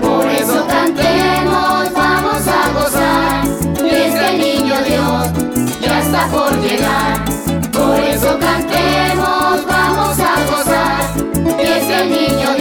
Por 0.00 0.26
eso 0.28 0.66
cantemos, 0.66 1.92
vamos 1.94 2.46
a 2.46 2.72
gozar. 2.72 3.44
Y 3.84 3.88
este 3.94 4.36
niño 4.38 4.74
Dios 4.86 5.30
ya 5.80 6.00
está 6.00 6.26
por 6.28 6.52
llegar. 6.60 7.24
Por 7.72 7.98
eso 8.00 8.38
cantemos, 8.38 9.66
vamos 9.66 10.18
a 10.18 10.34
gozar. 10.50 11.00
Y 11.58 11.66
este 11.66 12.04
niño 12.06 12.54
Dios 12.56 12.57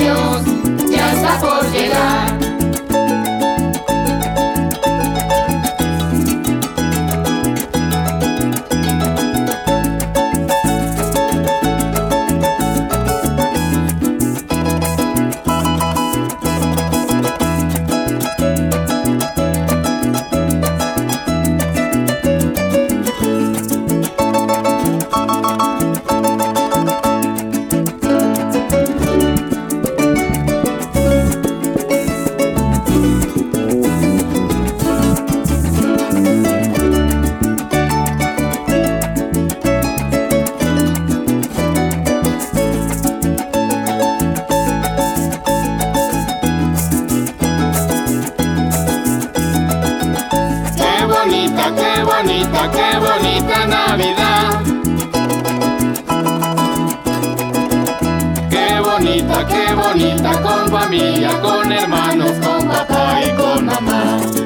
bonita, 52.47 52.71
qué 52.71 52.97
bonita 52.99 53.65
Navidad. 53.65 54.63
Qué 58.49 58.79
bonita, 58.79 59.45
qué 59.47 59.73
bonita, 59.73 60.41
con 60.41 60.69
familia, 60.69 61.39
con 61.41 61.71
hermanos, 61.71 62.31
con 62.45 62.67
papá 62.67 63.21
y 63.25 63.31
con 63.35 63.65
mamá. 63.65 64.36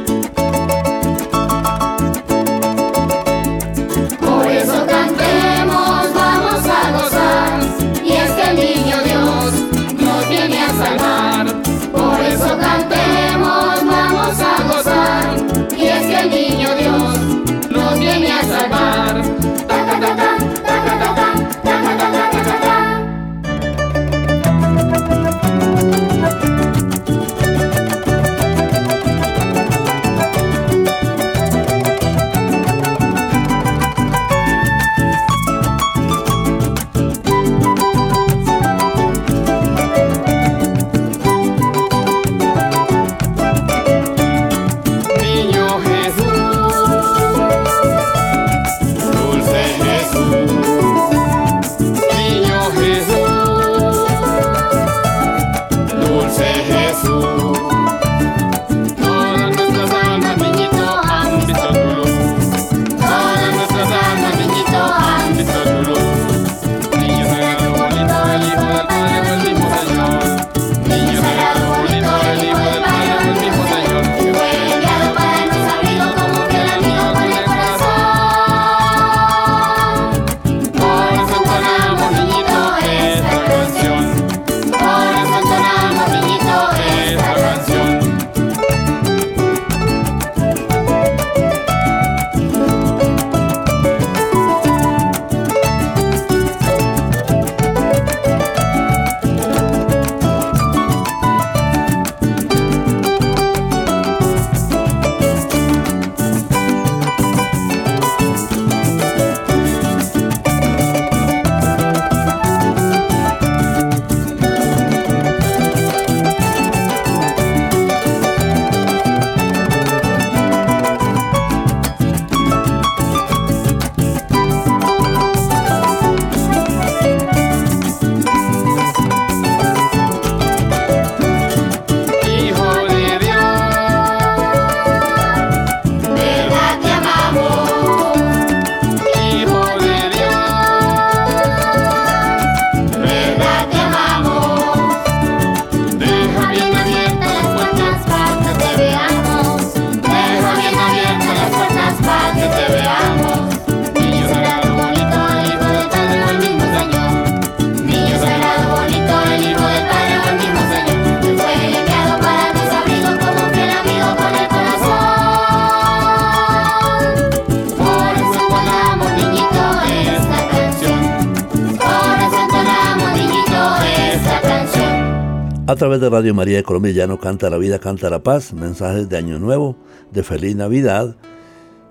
De 176.01 176.09
Radio 176.09 176.33
María 176.33 176.57
de 176.57 176.63
Colombia 176.63 177.07
canta 177.21 177.49
la 177.49 177.57
vida, 177.57 177.77
canta 177.77 178.09
la 178.09 178.23
paz, 178.23 178.53
mensajes 178.53 179.07
de 179.07 179.17
Año 179.17 179.37
Nuevo, 179.37 179.77
de 180.11 180.23
Feliz 180.23 180.55
Navidad, 180.55 181.15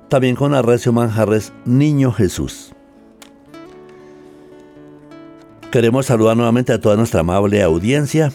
también 0.09 0.35
con 0.35 0.53
Arrecio 0.53 0.93
Manjarres, 0.93 1.53
Niño 1.65 2.11
Jesús. 2.11 2.73
Queremos 5.71 6.07
saludar 6.07 6.37
nuevamente 6.37 6.73
a 6.73 6.81
toda 6.81 6.97
nuestra 6.97 7.21
amable 7.21 7.63
audiencia, 7.63 8.33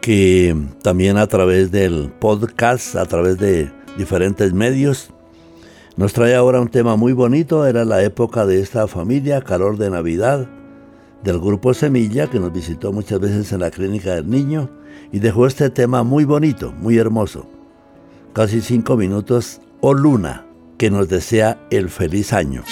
que 0.00 0.56
también 0.82 1.18
a 1.18 1.26
través 1.26 1.72
del 1.72 2.12
podcast, 2.20 2.94
a 2.94 3.06
través 3.06 3.38
de 3.38 3.72
diferentes 3.98 4.52
medios, 4.52 5.10
nos 5.96 6.12
trae 6.12 6.36
ahora 6.36 6.60
un 6.60 6.68
tema 6.68 6.94
muy 6.94 7.12
bonito, 7.12 7.66
era 7.66 7.84
la 7.84 8.04
época 8.04 8.46
de 8.46 8.60
esta 8.60 8.86
familia, 8.86 9.42
calor 9.42 9.76
de 9.78 9.90
Navidad, 9.90 10.48
del 11.22 11.40
grupo 11.40 11.74
Semilla, 11.74 12.28
que 12.28 12.40
nos 12.40 12.52
visitó 12.52 12.92
muchas 12.92 13.20
veces 13.20 13.52
en 13.52 13.60
la 13.60 13.70
clínica 13.70 14.14
del 14.14 14.28
niño, 14.28 14.70
y 15.12 15.18
dejó 15.18 15.46
este 15.46 15.70
tema 15.70 16.02
muy 16.02 16.24
bonito, 16.24 16.72
muy 16.72 16.98
hermoso. 16.98 17.48
Casi 18.32 18.60
cinco 18.60 18.96
minutos, 18.96 19.60
o 19.80 19.94
Luna, 19.94 20.46
que 20.78 20.90
nos 20.90 21.08
desea 21.08 21.58
el 21.70 21.88
feliz 21.88 22.32
año. 22.32 22.62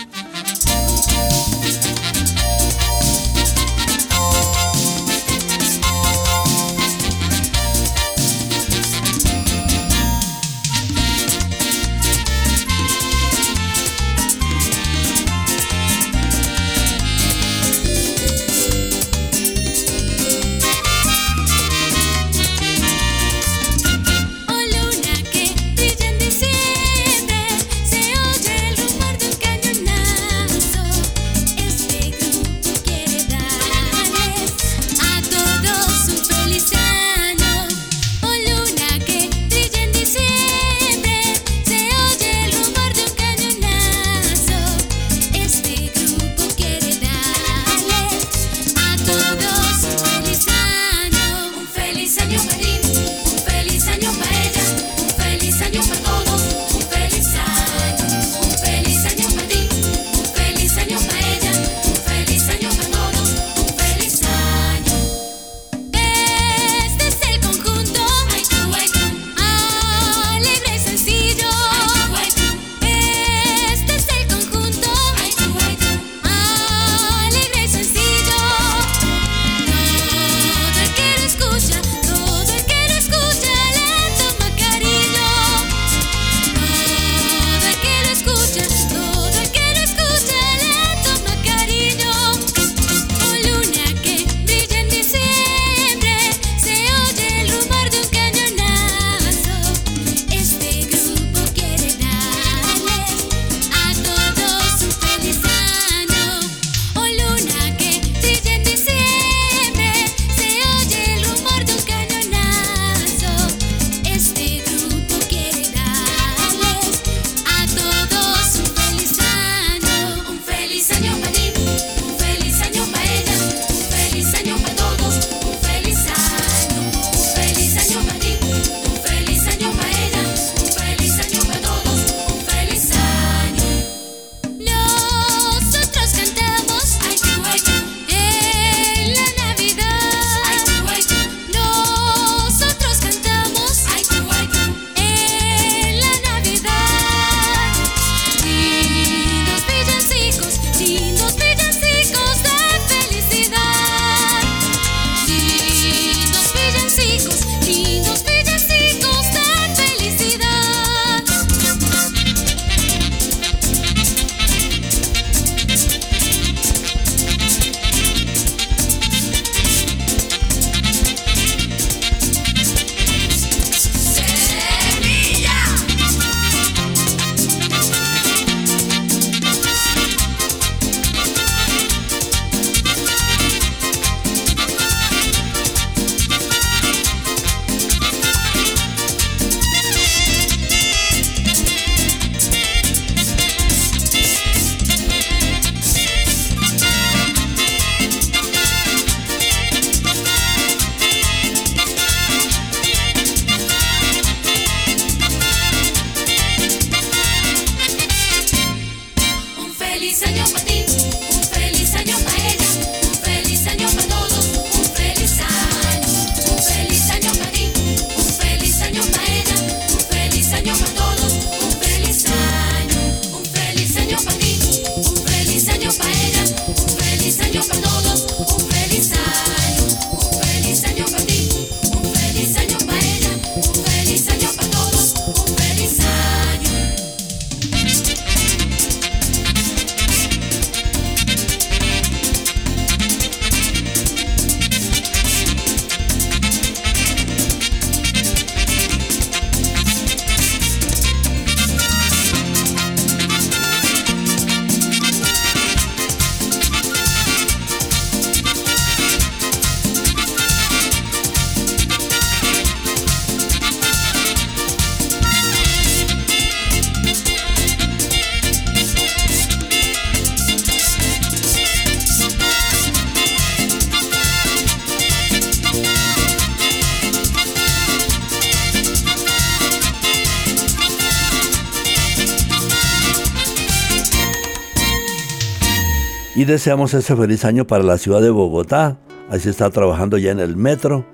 Y 286.44 286.46
deseamos 286.46 286.92
ese 286.92 287.16
feliz 287.16 287.46
año 287.46 287.66
para 287.66 287.82
la 287.82 287.96
ciudad 287.96 288.20
de 288.20 288.28
Bogotá. 288.28 288.98
Así 289.30 289.48
está 289.48 289.70
trabajando 289.70 290.18
ya 290.18 290.30
en 290.30 290.40
el 290.40 290.58
metro. 290.58 291.06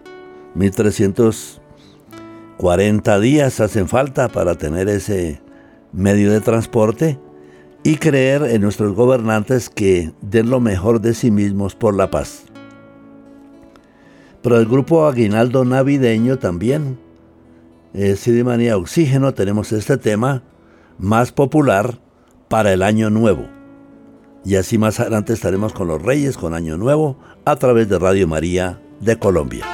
1340 0.57 3.21
días 3.21 3.61
hacen 3.61 3.87
falta 3.87 4.27
para 4.27 4.57
tener 4.57 4.89
ese 4.89 5.41
medio 5.93 6.33
de 6.33 6.41
transporte 6.41 7.21
y 7.85 7.99
creer 7.99 8.43
en 8.43 8.63
nuestros 8.63 8.97
gobernantes 8.97 9.71
que 9.71 10.11
den 10.21 10.51
lo 10.51 10.59
mejor 10.59 11.01
de 11.01 11.15
sí 11.15 11.31
mismos 11.31 11.77
por 11.77 11.95
la 11.95 12.11
paz. 12.11 12.43
Pero 14.43 14.59
el 14.59 14.67
grupo 14.67 15.07
Aguinaldo 15.07 15.65
Navideño 15.65 16.41
también, 16.41 16.99
eh, 17.95 18.17
Manía 18.45 18.77
Oxígeno, 18.77 19.33
tenemos 19.33 19.71
este 19.71 19.97
tema 19.97 20.43
más 20.99 21.31
popular 21.31 22.01
para 22.49 22.73
el 22.73 22.83
Año 22.83 23.11
Nuevo. 23.11 23.60
Y 24.45 24.57
así 24.57 24.79
más 24.79 25.01
adelante 25.01 25.33
estaremos 25.33 25.73
con 25.73 25.89
los 25.89 26.01
Reyes, 26.01 26.37
con 26.37 26.55
Año 26.55 26.77
Nuevo, 26.77 27.19
a 27.45 27.57
través 27.57 27.89
de 27.89 27.99
Radio 27.99 28.27
María 28.27 28.81
de 29.01 29.19
Colombia. 29.19 29.67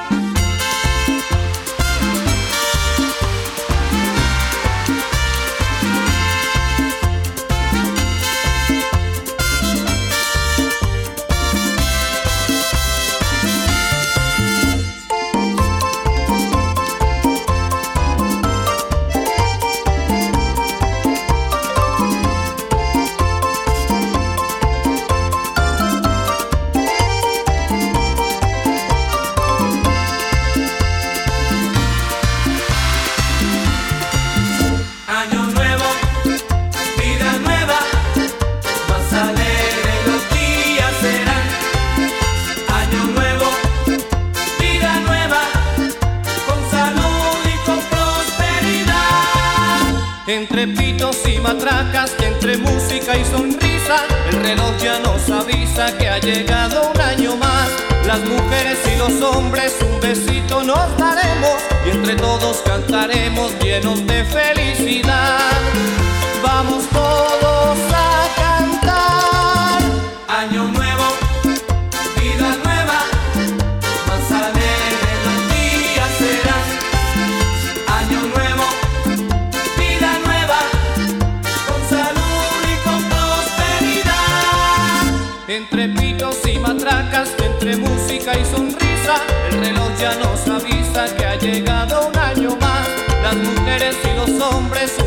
los 94.27 94.41
hombres 94.41 95.06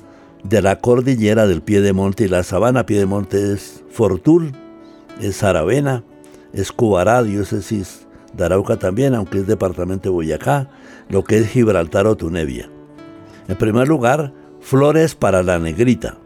de 0.43 0.61
la 0.61 0.77
cordillera 0.77 1.47
del 1.47 1.61
Piedemonte 1.61 2.25
y 2.25 2.27
la 2.27 2.43
sabana. 2.43 2.85
Piedemonte 2.85 3.53
es 3.53 3.83
Fortul, 3.89 4.53
es 5.19 5.37
Saravena, 5.37 6.03
es 6.53 6.71
Cubará, 6.71 7.23
diócesis 7.23 8.07
de 8.33 8.77
también, 8.77 9.13
aunque 9.13 9.39
es 9.39 9.47
departamento 9.47 10.09
de 10.09 10.13
Boyacá, 10.13 10.69
lo 11.09 11.23
que 11.23 11.37
es 11.37 11.47
Gibraltar 11.49 12.07
o 12.07 12.15
Tunevia. 12.15 12.69
En 13.47 13.57
primer 13.57 13.87
lugar, 13.87 14.33
flores 14.61 15.15
para 15.15 15.43
la 15.43 15.59
negrita. 15.59 16.17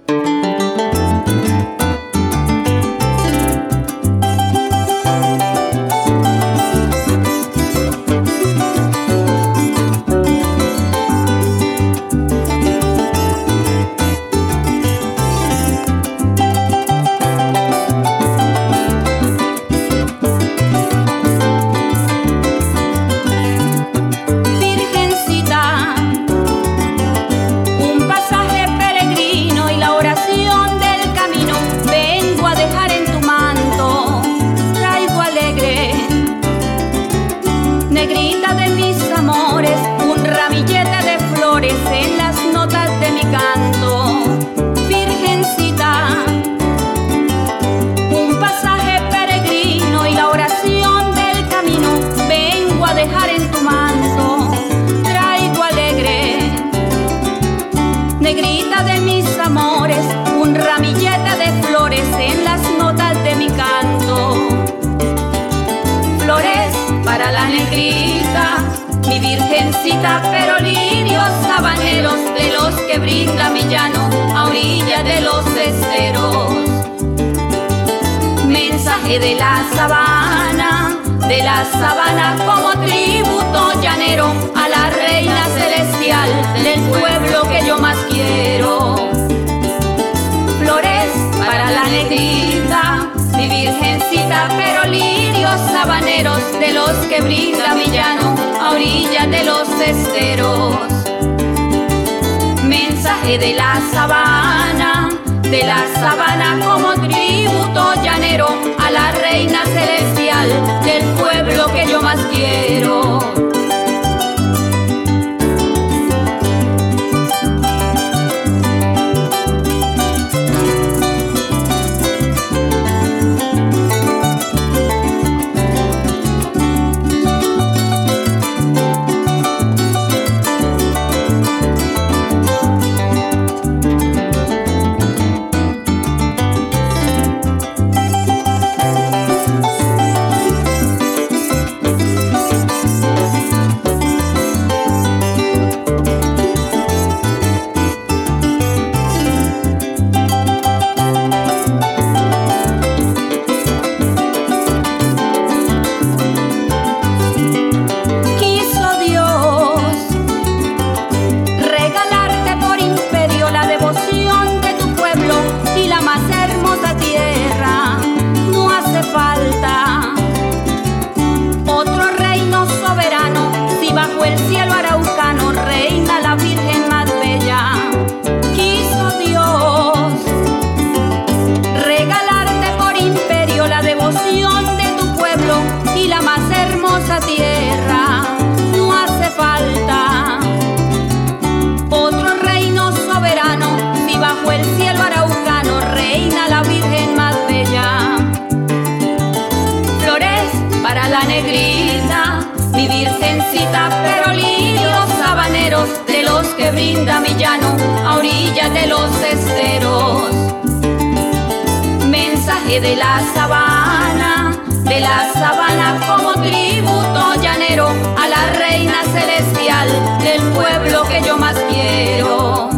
De 214.96 215.02
la 215.02 215.34
sabana 215.34 216.00
como 216.08 216.32
tributo 216.41 217.34
llanero 217.41 217.89
a 218.18 218.28
la 218.30 218.54
reina 218.54 219.04
celestial 219.04 219.89
del 220.24 220.41
pueblo 220.54 221.04
que 221.04 221.22
yo 221.22 221.38
más 221.38 221.56
quiero. 221.70 222.70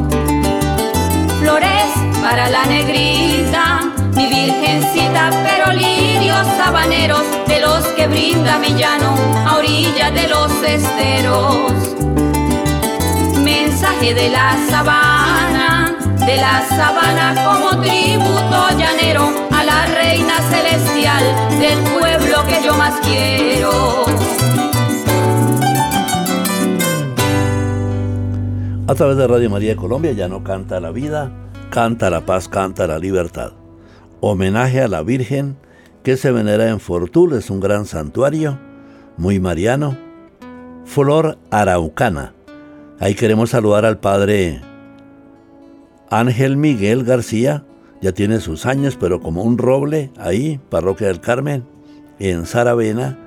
Flores 1.40 1.92
para 2.20 2.50
la 2.50 2.66
negrita, 2.66 3.82
mi 4.16 4.26
virgencita, 4.26 5.30
pero 5.46 5.74
lirios 5.74 6.48
sabaneros 6.58 7.22
de 7.48 7.60
los 7.60 7.86
que 7.96 8.08
brinda 8.08 8.58
mi 8.58 8.74
llano 8.74 9.14
a 9.46 9.58
orillas 9.58 10.12
de 10.12 10.28
los 10.28 10.52
esteros 10.64 11.72
mensaje 13.44 14.16
de 14.16 14.30
la 14.30 14.58
sabana, 14.70 15.96
de 16.26 16.36
la 16.38 16.66
sabana 16.68 17.36
como 17.46 17.80
tributo 17.80 18.70
llanero 18.76 19.47
la 19.68 19.86
reina 19.86 20.40
celestial 20.50 21.24
del 21.60 21.78
pueblo 22.00 22.38
que 22.48 22.66
yo 22.66 22.74
más 22.74 22.96
quiero. 23.02 24.06
A 28.88 28.96
través 28.96 29.18
de 29.18 29.28
Radio 29.28 29.50
María 29.50 29.72
de 29.72 29.76
Colombia 29.76 30.14
ya 30.14 30.30
no 30.30 30.42
canta 30.42 30.80
la 30.80 30.92
vida, 30.92 31.32
canta 31.70 32.10
la 32.10 32.26
paz, 32.26 32.48
canta 32.48 32.88
la 32.88 32.98
libertad. 32.98 33.52
Homenaje 34.22 34.82
a 34.82 34.88
la 34.88 35.04
Virgen 35.04 35.58
que 36.02 36.16
se 36.16 36.32
venera 36.32 36.70
en 36.70 36.80
Fortul, 36.80 37.34
es 37.34 37.50
un 37.50 37.60
gran 37.60 37.86
santuario, 37.86 38.58
muy 39.18 39.42
mariano. 39.42 39.98
Flor 40.86 41.38
araucana, 41.52 42.34
Ahí 43.00 43.14
queremos 43.14 43.52
saludar 43.52 43.86
al 43.86 44.00
padre 44.00 44.62
Ángel 46.10 46.58
Miguel 46.58 47.04
García, 47.04 47.67
ya 48.02 48.12
tiene 48.12 48.40
sus 48.40 48.66
años, 48.66 48.98
pero 49.00 49.20
como 49.20 49.44
un 49.44 49.58
roble 49.58 50.12
ahí, 50.18 50.60
Parroquia 50.70 51.08
del 51.08 51.22
Carmen, 51.22 51.64
en 52.20 52.46
Saravena, 52.46 53.18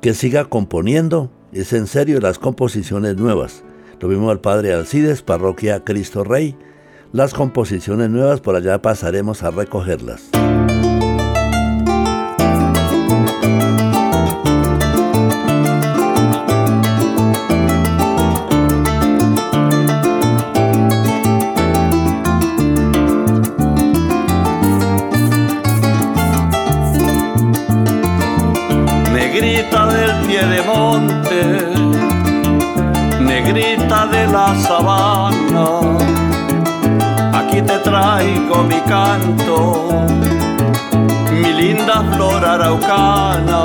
que 0.00 0.14
siga 0.14 0.44
componiendo, 0.46 1.30
es 1.52 1.72
en 1.72 1.86
serio 1.86 2.20
las 2.20 2.38
composiciones 2.38 3.16
nuevas. 3.16 3.62
Lo 4.00 4.08
mismo 4.08 4.30
al 4.30 4.40
padre 4.40 4.74
Alcides, 4.74 5.22
Parroquia 5.22 5.84
Cristo 5.84 6.22
Rey, 6.22 6.56
las 7.12 7.34
composiciones 7.34 8.10
nuevas 8.10 8.40
por 8.40 8.56
allá 8.56 8.82
pasaremos 8.82 9.42
a 9.42 9.50
recogerlas. 9.50 10.35
Sabana, 34.32 35.98
aquí 37.32 37.62
te 37.62 37.78
traigo 37.78 38.62
mi 38.64 38.80
canto, 38.80 40.04
mi 41.30 41.52
linda 41.52 42.02
flor 42.12 42.44
araucana. 42.44 43.62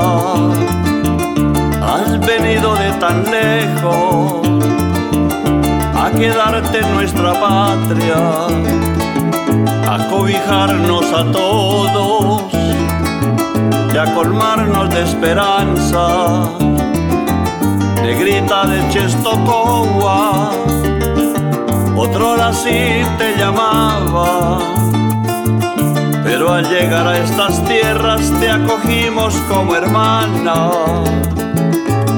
Has 1.81 2.19
venido 2.19 2.75
de 2.75 2.91
tan 2.99 3.23
lejos 3.29 4.47
a 5.95 6.11
quedarte 6.11 6.79
en 6.79 6.93
nuestra 6.93 7.33
patria, 7.33 8.47
a 9.89 10.07
cobijarnos 10.09 11.05
a 11.13 11.31
todos 11.31 12.43
y 13.93 13.97
a 13.97 14.13
colmarnos 14.13 14.89
de 14.89 15.01
esperanza 15.03 16.45
negrita 18.01 18.65
de 18.65 18.89
Chestocoa, 18.89 20.51
otro 21.95 22.31
así 22.51 23.03
te 23.17 23.35
llamaba. 23.37 24.59
Pero 26.23 26.53
al 26.53 26.67
llegar 26.69 27.07
a 27.07 27.17
estas 27.17 27.63
tierras 27.65 28.21
te 28.39 28.49
acogimos 28.49 29.35
como 29.49 29.75
hermana. 29.75 30.71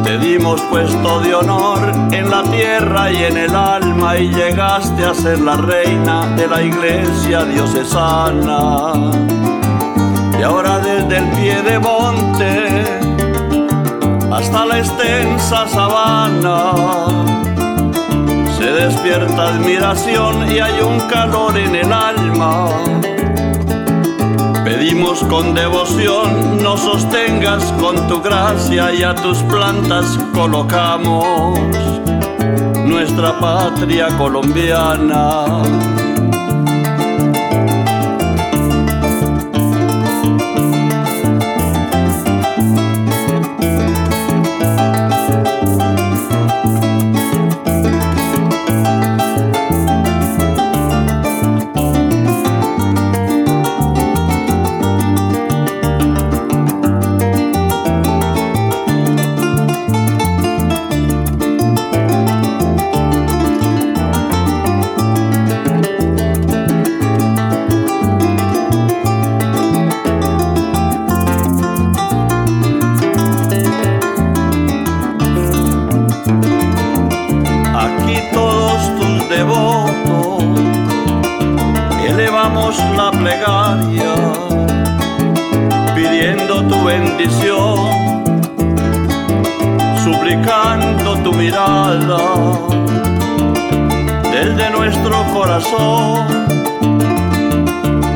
Te 0.03 0.17
dimos 0.17 0.61
puesto 0.63 1.19
de 1.21 1.33
honor 1.33 1.91
en 2.11 2.29
la 2.29 2.43
tierra 2.43 3.11
y 3.11 3.23
en 3.23 3.37
el 3.37 3.55
alma 3.55 4.17
y 4.17 4.29
llegaste 4.29 5.05
a 5.05 5.13
ser 5.13 5.39
la 5.39 5.57
reina 5.57 6.25
de 6.35 6.47
la 6.47 6.61
iglesia 6.61 7.43
diocesana. 7.45 8.93
Y 10.39 10.43
ahora 10.43 10.79
desde 10.79 11.17
el 11.17 11.29
pie 11.31 11.61
de 11.61 11.79
monte 11.79 13.02
hasta 14.33 14.65
la 14.65 14.79
extensa 14.79 15.67
sabana. 15.67 16.73
Se 18.57 18.65
despierta 18.65 19.49
admiración 19.49 20.51
y 20.51 20.59
hay 20.59 20.81
un 20.81 20.99
calor 21.01 21.57
en 21.57 21.75
el 21.75 21.93
alma. 21.93 22.69
Pedimos 24.63 25.23
con 25.25 25.53
devoción, 25.53 26.63
nos 26.63 26.79
sostengas 26.79 27.63
con 27.73 28.07
tu 28.07 28.21
gracia 28.21 28.93
y 28.93 29.03
a 29.03 29.13
tus 29.13 29.37
plantas 29.43 30.17
colocamos 30.33 31.59
nuestra 32.85 33.39
patria 33.39 34.07
colombiana. 34.17 35.92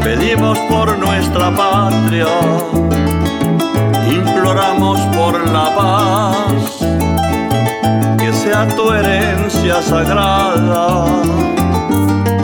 Pedimos 0.01 0.57
por 0.69 0.97
nuestra 0.97 1.53
patria, 1.53 2.27
imploramos 4.09 5.01
por 5.13 5.33
la 5.49 5.75
paz, 5.75 6.79
que 8.17 8.31
sea 8.31 8.65
tu 8.69 8.93
herencia 8.93 9.81
sagrada. 9.81 11.05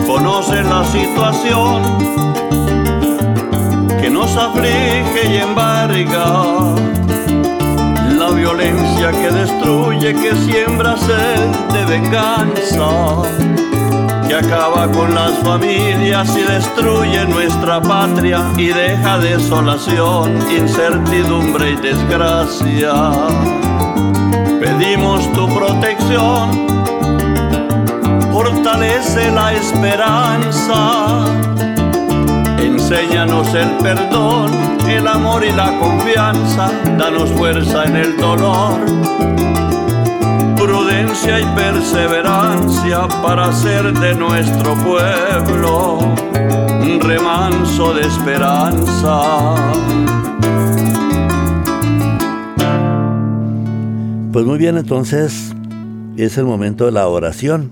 Conoce 0.05 0.63
la 0.63 0.83
situación 0.83 1.81
que 4.01 4.09
nos 4.09 4.35
aflige 4.35 5.31
y 5.31 5.37
embarga 5.37 6.73
violencia 8.33 9.11
que 9.11 9.31
destruye, 9.31 10.13
que 10.13 10.35
siembra 10.35 10.97
sed 10.97 11.49
de 11.73 11.85
venganza 11.85 13.23
que 14.27 14.35
acaba 14.35 14.91
con 14.91 15.13
las 15.13 15.37
familias 15.39 16.35
y 16.35 16.41
destruye 16.41 17.25
nuestra 17.25 17.81
patria 17.81 18.41
y 18.57 18.67
deja 18.67 19.19
desolación, 19.19 20.37
incertidumbre 20.49 21.71
y 21.71 21.75
desgracia. 21.75 22.93
Pedimos 24.59 25.31
tu 25.33 25.47
protección, 25.53 26.49
fortalece 28.31 29.29
la 29.31 29.53
esperanza, 29.53 31.25
enséñanos 32.59 33.53
el 33.53 33.69
perdón, 33.83 34.51
el 34.87 35.07
amor 35.07 35.43
y 35.43 35.51
la 35.51 35.77
confianza, 35.79 36.69
danos 36.97 37.31
fuerza 37.31 37.83
en 37.85 37.95
el 37.95 38.17
dolor 38.17 38.79
prudencia 40.55 41.41
y 41.41 41.45
perseverancia 41.55 43.07
para 43.21 43.49
hacer 43.49 43.93
de 43.99 44.15
nuestro 44.15 44.75
pueblo 44.75 45.99
un 45.99 46.99
remanso 47.01 47.93
de 47.93 48.01
esperanza. 48.01 49.55
Pues 54.31 54.45
muy 54.45 54.57
bien, 54.57 54.77
entonces 54.77 55.53
es 56.17 56.37
el 56.37 56.45
momento 56.45 56.85
de 56.85 56.91
la 56.93 57.07
oración. 57.07 57.71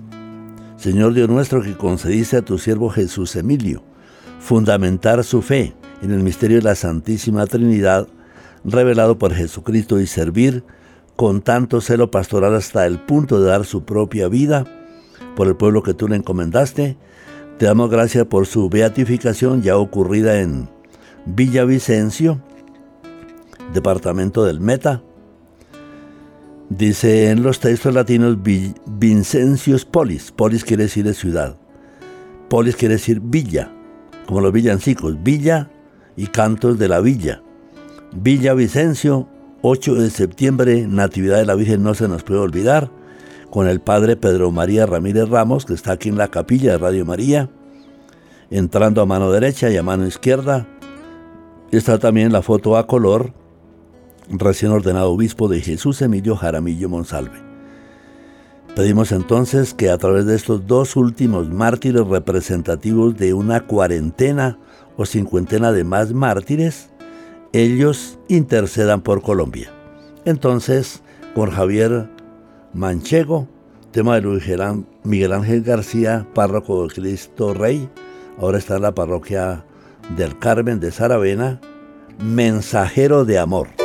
Señor 0.76 1.14
Dios 1.14 1.28
nuestro, 1.28 1.62
que 1.62 1.74
concediste 1.74 2.36
a 2.36 2.42
tu 2.42 2.58
siervo 2.58 2.90
Jesús 2.90 3.36
Emilio 3.36 3.82
fundamentar 4.38 5.24
su 5.24 5.40
fe 5.40 5.74
en 6.02 6.10
el 6.10 6.20
misterio 6.22 6.58
de 6.58 6.64
la 6.64 6.74
Santísima 6.74 7.46
Trinidad 7.46 8.06
revelado 8.64 9.18
por 9.18 9.34
Jesucristo 9.34 10.00
y 10.00 10.06
servir 10.06 10.64
con 11.16 11.42
tanto 11.42 11.80
celo 11.80 12.10
pastoral 12.10 12.54
hasta 12.54 12.86
el 12.86 12.98
punto 12.98 13.40
de 13.40 13.48
dar 13.48 13.64
su 13.64 13.84
propia 13.84 14.28
vida 14.28 14.64
por 15.36 15.46
el 15.46 15.56
pueblo 15.56 15.82
que 15.82 15.94
tú 15.94 16.08
le 16.08 16.16
encomendaste. 16.16 16.96
Te 17.58 17.66
damos 17.66 17.90
gracias 17.90 18.26
por 18.26 18.46
su 18.46 18.68
beatificación 18.68 19.62
ya 19.62 19.76
ocurrida 19.76 20.40
en 20.40 20.68
Villavicencio, 21.26 22.40
departamento 23.72 24.44
del 24.44 24.60
Meta. 24.60 25.02
Dice 26.68 27.30
en 27.30 27.42
los 27.42 27.60
textos 27.60 27.94
latinos 27.94 28.38
Vincencius 28.86 29.84
Polis. 29.84 30.32
Polis 30.32 30.64
quiere 30.64 30.84
decir 30.84 31.04
de 31.04 31.14
ciudad. 31.14 31.56
Polis 32.48 32.76
quiere 32.76 32.94
decir 32.94 33.20
villa, 33.20 33.70
como 34.26 34.40
los 34.40 34.52
villancicos, 34.52 35.22
villa 35.22 35.70
y 36.16 36.26
cantos 36.26 36.78
de 36.78 36.88
la 36.88 37.00
villa. 37.00 37.42
Villa 38.14 38.52
Vicencio 38.52 39.26
8 39.62 39.94
de 39.94 40.10
septiembre, 40.10 40.86
Natividad 40.86 41.38
de 41.38 41.46
la 41.46 41.54
Virgen 41.54 41.82
no 41.82 41.94
se 41.94 42.08
nos 42.08 42.22
puede 42.22 42.40
olvidar, 42.40 42.90
con 43.50 43.66
el 43.66 43.80
Padre 43.80 44.16
Pedro 44.16 44.50
María 44.50 44.84
Ramírez 44.84 45.30
Ramos, 45.30 45.64
que 45.64 45.72
está 45.72 45.92
aquí 45.92 46.10
en 46.10 46.18
la 46.18 46.28
capilla 46.28 46.72
de 46.72 46.78
Radio 46.78 47.06
María, 47.06 47.48
entrando 48.50 49.00
a 49.00 49.06
mano 49.06 49.32
derecha 49.32 49.70
y 49.70 49.78
a 49.78 49.82
mano 49.82 50.06
izquierda. 50.06 50.66
Está 51.70 51.98
también 51.98 52.32
la 52.32 52.42
foto 52.42 52.76
a 52.76 52.86
color, 52.86 53.32
recién 54.28 54.72
ordenado 54.72 55.10
obispo 55.10 55.48
de 55.48 55.62
Jesús 55.62 56.02
Emilio 56.02 56.36
Jaramillo 56.36 56.90
Monsalve. 56.90 57.40
Pedimos 58.76 59.10
entonces 59.12 59.72
que 59.72 59.88
a 59.88 59.96
través 59.96 60.26
de 60.26 60.34
estos 60.34 60.66
dos 60.66 60.96
últimos 60.96 61.48
mártires 61.48 62.06
representativos 62.06 63.16
de 63.16 63.32
una 63.32 63.66
cuarentena 63.66 64.58
o 64.98 65.06
cincuentena 65.06 65.72
de 65.72 65.84
más 65.84 66.12
mártires, 66.12 66.91
ellos 67.52 68.18
intercedan 68.28 69.02
por 69.02 69.22
Colombia. 69.22 69.70
Entonces, 70.24 71.02
con 71.34 71.50
Javier 71.50 72.08
Manchego, 72.72 73.48
tema 73.90 74.14
de 74.14 74.22
Luis 74.22 74.44
Miguel 75.04 75.32
Ángel 75.32 75.62
García, 75.62 76.26
párroco 76.34 76.86
de 76.86 76.94
Cristo 76.94 77.52
Rey, 77.54 77.88
ahora 78.38 78.58
está 78.58 78.76
en 78.76 78.82
la 78.82 78.94
parroquia 78.94 79.64
del 80.16 80.38
Carmen 80.38 80.80
de 80.80 80.90
Saravena, 80.90 81.60
mensajero 82.18 83.24
de 83.24 83.38
amor. 83.38 83.81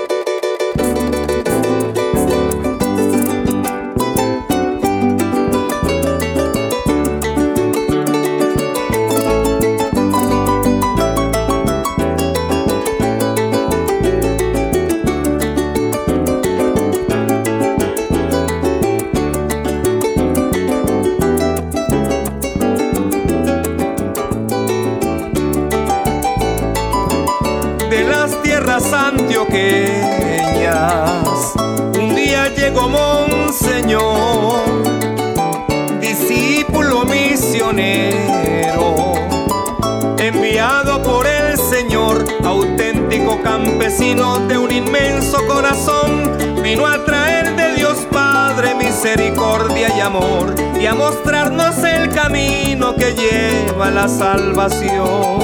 Campesino 43.87 44.39
de 44.47 44.57
un 44.57 44.71
inmenso 44.71 45.37
corazón, 45.47 46.37
vino 46.61 46.85
a 46.85 47.03
traer 47.05 47.55
de 47.55 47.75
Dios 47.75 47.97
Padre 48.11 48.75
misericordia 48.75 49.89
y 49.95 49.99
amor 49.99 50.53
y 50.79 50.85
a 50.85 50.93
mostrarnos 50.93 51.77
el 51.83 52.09
camino 52.09 52.95
que 52.95 53.13
lleva 53.13 53.87
a 53.87 53.91
la 53.91 54.07
salvación. 54.07 55.39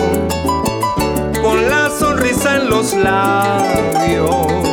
Con 1.41 1.69
la 1.69 1.89
sonrisa 1.89 2.57
en 2.57 2.69
los 2.69 2.93
labios, 2.93 4.72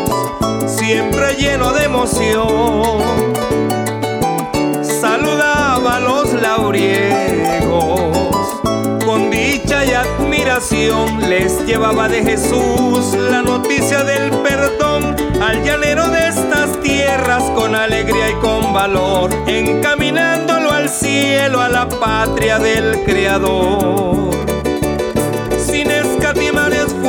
siempre 0.81 1.35
lleno 1.35 1.73
de 1.73 1.85
emoción, 1.85 3.03
saludaba 4.83 5.97
a 5.97 6.01
los 6.01 6.33
lauriegos 6.33 8.01
con 9.05 9.31
dicha 9.31 9.85
y 9.85 9.93
admiración 9.93 11.29
les 11.29 11.67
llevaba 11.67 12.09
de 12.09 12.25
Jesús 12.25 13.15
la 13.31 13.43
noticia 13.43 14.05
del 14.05 14.31
perdón 14.39 15.17
al 15.43 15.63
llanero 15.63 16.09
de 16.09 16.29
estas 16.29 16.81
tierras 16.81 17.43
con 17.55 17.75
alegría 17.75 18.31
y 18.31 18.35
con 18.35 18.73
valor, 18.73 19.31
encaminándolo 19.47 20.73
al 20.73 20.89
cielo, 20.89 21.61
a 21.61 21.69
la 21.69 21.89
patria 21.89 22.59
del 22.59 23.03
Creador. 23.05 24.31
Sin 25.59 25.91
escatimar 25.91 26.73
esfuerzos, 26.73 27.00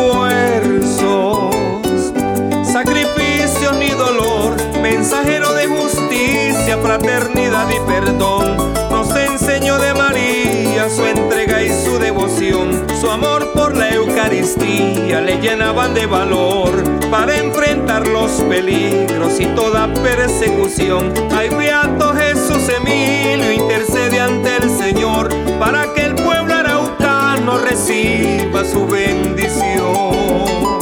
mensajero 5.02 5.52
de 5.54 5.66
justicia, 5.66 6.78
fraternidad 6.78 7.68
y 7.72 7.80
perdón, 7.92 8.56
nos 8.92 9.10
enseñó 9.16 9.80
de 9.80 9.96
María 9.96 10.88
su 10.92 11.04
entrega 11.04 11.64
y 11.64 11.70
su 11.70 11.98
devoción, 11.98 12.86
su 13.02 13.10
amor 13.10 13.52
por 13.54 13.76
la 13.76 13.90
Eucaristía 13.90 15.22
le 15.22 15.42
llenaban 15.42 15.96
de 15.96 16.06
valor 16.06 16.84
para 17.10 17.36
enfrentar 17.36 18.08
los 18.08 18.30
peligros 18.44 19.40
y 19.40 19.48
toda 19.56 19.92
persecución. 19.92 21.12
Ay, 21.32 21.50
beato 21.50 22.14
Jesús 22.14 22.70
Emilio, 22.70 23.52
intercede 23.54 24.20
ante 24.20 24.58
el 24.58 24.70
Señor 24.70 25.30
para 25.58 25.92
que 25.96 26.02
el 26.06 26.14
pueblo 26.14 26.54
araucano 26.54 27.58
reciba 27.58 28.64
su 28.64 28.86
bendición. 28.86 30.81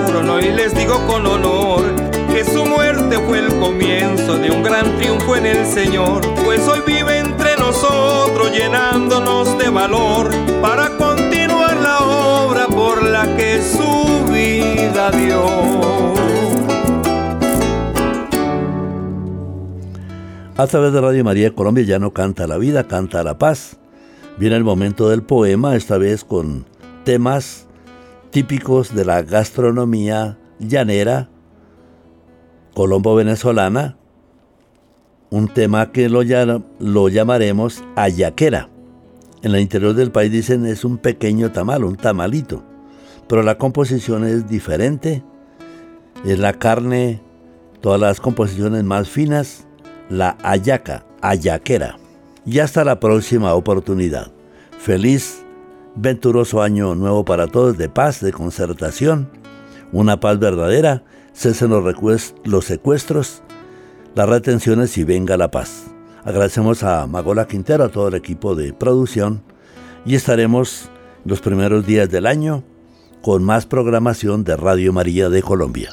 Asesinaron, 0.00 0.30
hoy 0.30 0.50
les 0.52 0.74
digo 0.74 0.94
con 1.06 1.26
honor. 1.26 1.82
Que 2.32 2.44
su 2.44 2.64
muerte 2.64 3.18
fue 3.18 3.40
el 3.40 3.48
comienzo 3.58 4.38
de 4.38 4.50
un 4.50 4.62
gran 4.62 4.96
triunfo 4.96 5.36
en 5.36 5.46
el 5.46 5.66
Señor, 5.66 6.20
pues 6.44 6.66
hoy 6.68 6.80
vive 6.86 7.18
entre 7.18 7.56
nosotros 7.56 8.52
llenándonos 8.52 9.58
de 9.58 9.68
valor 9.68 10.30
para 10.62 10.96
continuar 10.96 11.76
la 11.76 11.98
obra 11.98 12.66
por 12.68 13.02
la 13.02 13.36
que 13.36 13.60
su 13.60 14.32
vida 14.32 15.10
dio. 15.10 15.44
A 20.56 20.66
través 20.66 20.92
de 20.92 21.00
Radio 21.00 21.24
María 21.24 21.54
Colombia 21.54 21.84
ya 21.84 21.98
no 21.98 22.12
canta 22.12 22.46
la 22.46 22.58
vida, 22.58 22.86
canta 22.86 23.24
la 23.24 23.38
paz. 23.38 23.76
Viene 24.38 24.56
el 24.56 24.64
momento 24.64 25.08
del 25.08 25.22
poema, 25.22 25.74
esta 25.74 25.98
vez 25.98 26.22
con 26.22 26.64
temas 27.04 27.66
típicos 28.30 28.94
de 28.94 29.04
la 29.04 29.22
gastronomía 29.22 30.38
llanera 30.58 31.28
colombo-venezolana, 32.74 33.96
un 35.30 35.48
tema 35.48 35.92
que 35.92 36.08
lo, 36.08 36.22
lo 36.78 37.08
llamaremos 37.08 37.82
ayaquera. 37.96 38.68
En 39.42 39.54
el 39.54 39.60
interior 39.60 39.94
del 39.94 40.12
país 40.12 40.30
dicen 40.30 40.66
es 40.66 40.84
un 40.84 40.98
pequeño 40.98 41.50
tamal, 41.50 41.84
un 41.84 41.96
tamalito, 41.96 42.64
pero 43.28 43.42
la 43.42 43.58
composición 43.58 44.24
es 44.24 44.48
diferente, 44.48 45.22
es 46.24 46.38
la 46.38 46.52
carne, 46.52 47.22
todas 47.80 48.00
las 48.00 48.20
composiciones 48.20 48.84
más 48.84 49.08
finas, 49.08 49.66
la 50.08 50.36
ayaca, 50.42 51.04
ayaquera. 51.22 51.96
Y 52.44 52.58
hasta 52.58 52.84
la 52.84 53.00
próxima 53.00 53.54
oportunidad. 53.54 54.32
Feliz, 54.78 55.44
venturoso 56.00 56.62
año 56.62 56.94
nuevo 56.94 57.24
para 57.24 57.46
todos, 57.46 57.76
de 57.76 57.88
paz, 57.88 58.20
de 58.20 58.32
concertación, 58.32 59.28
una 59.92 60.18
paz 60.18 60.38
verdadera, 60.38 61.04
cesen 61.34 61.70
los, 61.70 62.34
los 62.44 62.64
secuestros, 62.64 63.42
las 64.14 64.28
retenciones 64.28 64.96
y 64.96 65.04
venga 65.04 65.36
la 65.36 65.50
paz. 65.50 65.84
Agradecemos 66.24 66.82
a 66.82 67.06
Magola 67.06 67.46
Quintero, 67.46 67.84
a 67.84 67.88
todo 67.90 68.08
el 68.08 68.14
equipo 68.14 68.54
de 68.54 68.72
producción 68.72 69.42
y 70.06 70.14
estaremos 70.14 70.88
los 71.24 71.40
primeros 71.40 71.86
días 71.86 72.10
del 72.10 72.26
año 72.26 72.64
con 73.22 73.44
más 73.44 73.66
programación 73.66 74.44
de 74.44 74.56
Radio 74.56 74.92
María 74.92 75.28
de 75.28 75.42
Colombia. 75.42 75.90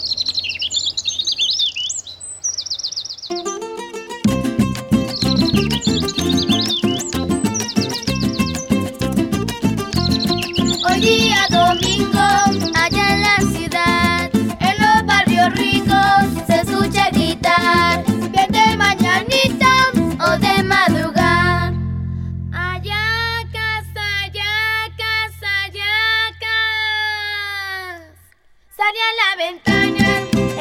Sale 29.38 29.51
a 29.51 29.53
la 29.53 29.67
ventana, 29.67 30.07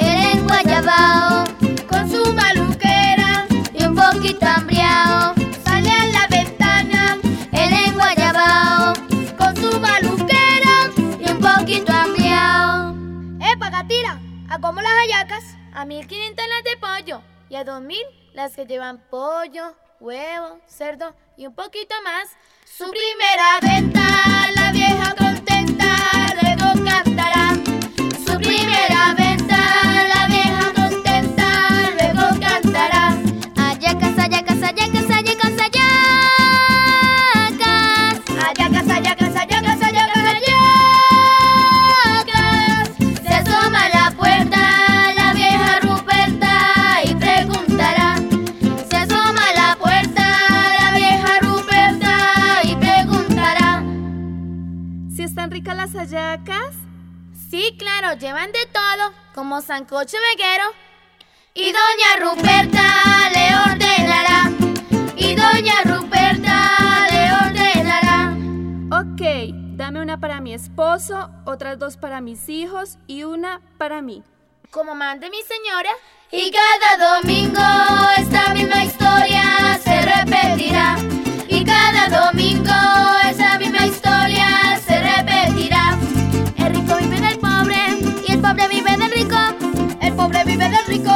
el 0.01 0.39
enguayabao, 0.39 1.45
con 1.89 2.11
su 2.11 2.33
maluquera 2.35 3.47
y 3.73 3.85
un 3.85 3.95
poquito 3.95 4.45
hambriado. 4.47 5.35
Sale 5.65 5.91
a 5.91 6.07
la 6.07 6.27
ventana, 6.27 7.17
el 7.53 7.73
enguayabao, 7.73 8.93
con 9.39 9.57
su 9.57 9.81
maluquera 9.81 10.91
y 11.19 11.31
un 11.31 11.41
poquito 11.41 11.91
hambriado. 11.91 12.95
¡Epa, 13.41 13.71
gatira! 13.71 14.21
¿A 14.51 14.61
cómo 14.61 14.83
las 14.83 14.93
hallacas? 14.93 15.57
A 15.73 15.87
1500 15.87 16.45
las 16.47 16.65
de 16.65 16.77
pollo 16.77 17.23
y 17.49 17.55
a 17.55 17.65
dos 17.65 17.81
mil 17.81 18.05
las 18.35 18.55
que 18.57 18.67
llevan 18.67 18.99
pollo, 19.09 19.75
huevo, 20.01 20.61
cerdo 20.67 21.15
y 21.39 21.47
un 21.47 21.55
poquito 21.55 21.95
más. 22.05 22.29
Su 22.67 22.91
primera 22.91 23.59
venta, 23.63 24.51
la 24.55 24.71
vieja 24.73 25.15
contenta, 25.15 25.97
luego 26.43 26.85
cantará. 26.85 27.66
Hallacas? 56.37 56.76
Sí, 57.49 57.77
claro, 57.79 58.19
llevan 58.19 58.51
de 58.51 58.67
todo, 58.67 59.13
como 59.35 59.61
sancocho 59.61 60.17
veguero. 60.33 60.65
Y 61.55 61.73
doña 61.73 62.31
Ruperta 62.33 63.31
le 63.33 63.73
ordenará. 63.73 64.51
Y 65.17 65.37
doña 65.37 65.75
Ruperta 65.85 67.07
le 67.09 67.33
ordenará. 67.33 68.37
Ok, 68.91 69.55
dame 69.77 70.03
una 70.03 70.19
para 70.19 70.41
mi 70.41 70.55
esposo, 70.55 71.31
otras 71.45 71.79
dos 71.79 71.97
para 71.97 72.21
mis 72.21 72.49
hijos 72.49 72.99
y 73.07 73.23
una 73.23 73.61
para 73.79 74.03
mí. 74.03 74.25
Como 74.73 74.97
mande 74.97 75.31
mi 75.31 75.43
señora. 75.43 75.91
Y 76.33 76.51
cada 76.51 77.21
domingo 77.21 77.63
esta 78.19 78.53
misma 78.55 78.85
historia 78.85 79.79
se 79.85 80.03
repetirá. 80.03 80.97
Y 81.49 81.65
cada 81.65 82.09
domingo 82.09 82.73
esa 83.31 83.57
misma 83.59 83.87
historia 83.87 84.81
se 84.85 84.96
pobre 88.47 88.69
vive 88.69 88.97
del 88.97 89.11
rico. 89.11 89.37
El 90.01 90.13
pobre 90.15 90.45
vive 90.45 90.69
del 90.69 90.87
rico 90.87 91.13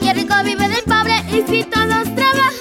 Y 0.00 0.08
el 0.08 0.16
rico 0.16 0.34
vive 0.44 0.68
del 0.68 0.82
pobre. 0.84 1.16
y 1.28 1.42
si 1.50 1.64
todos 1.64 2.14
trabajan. 2.14 2.59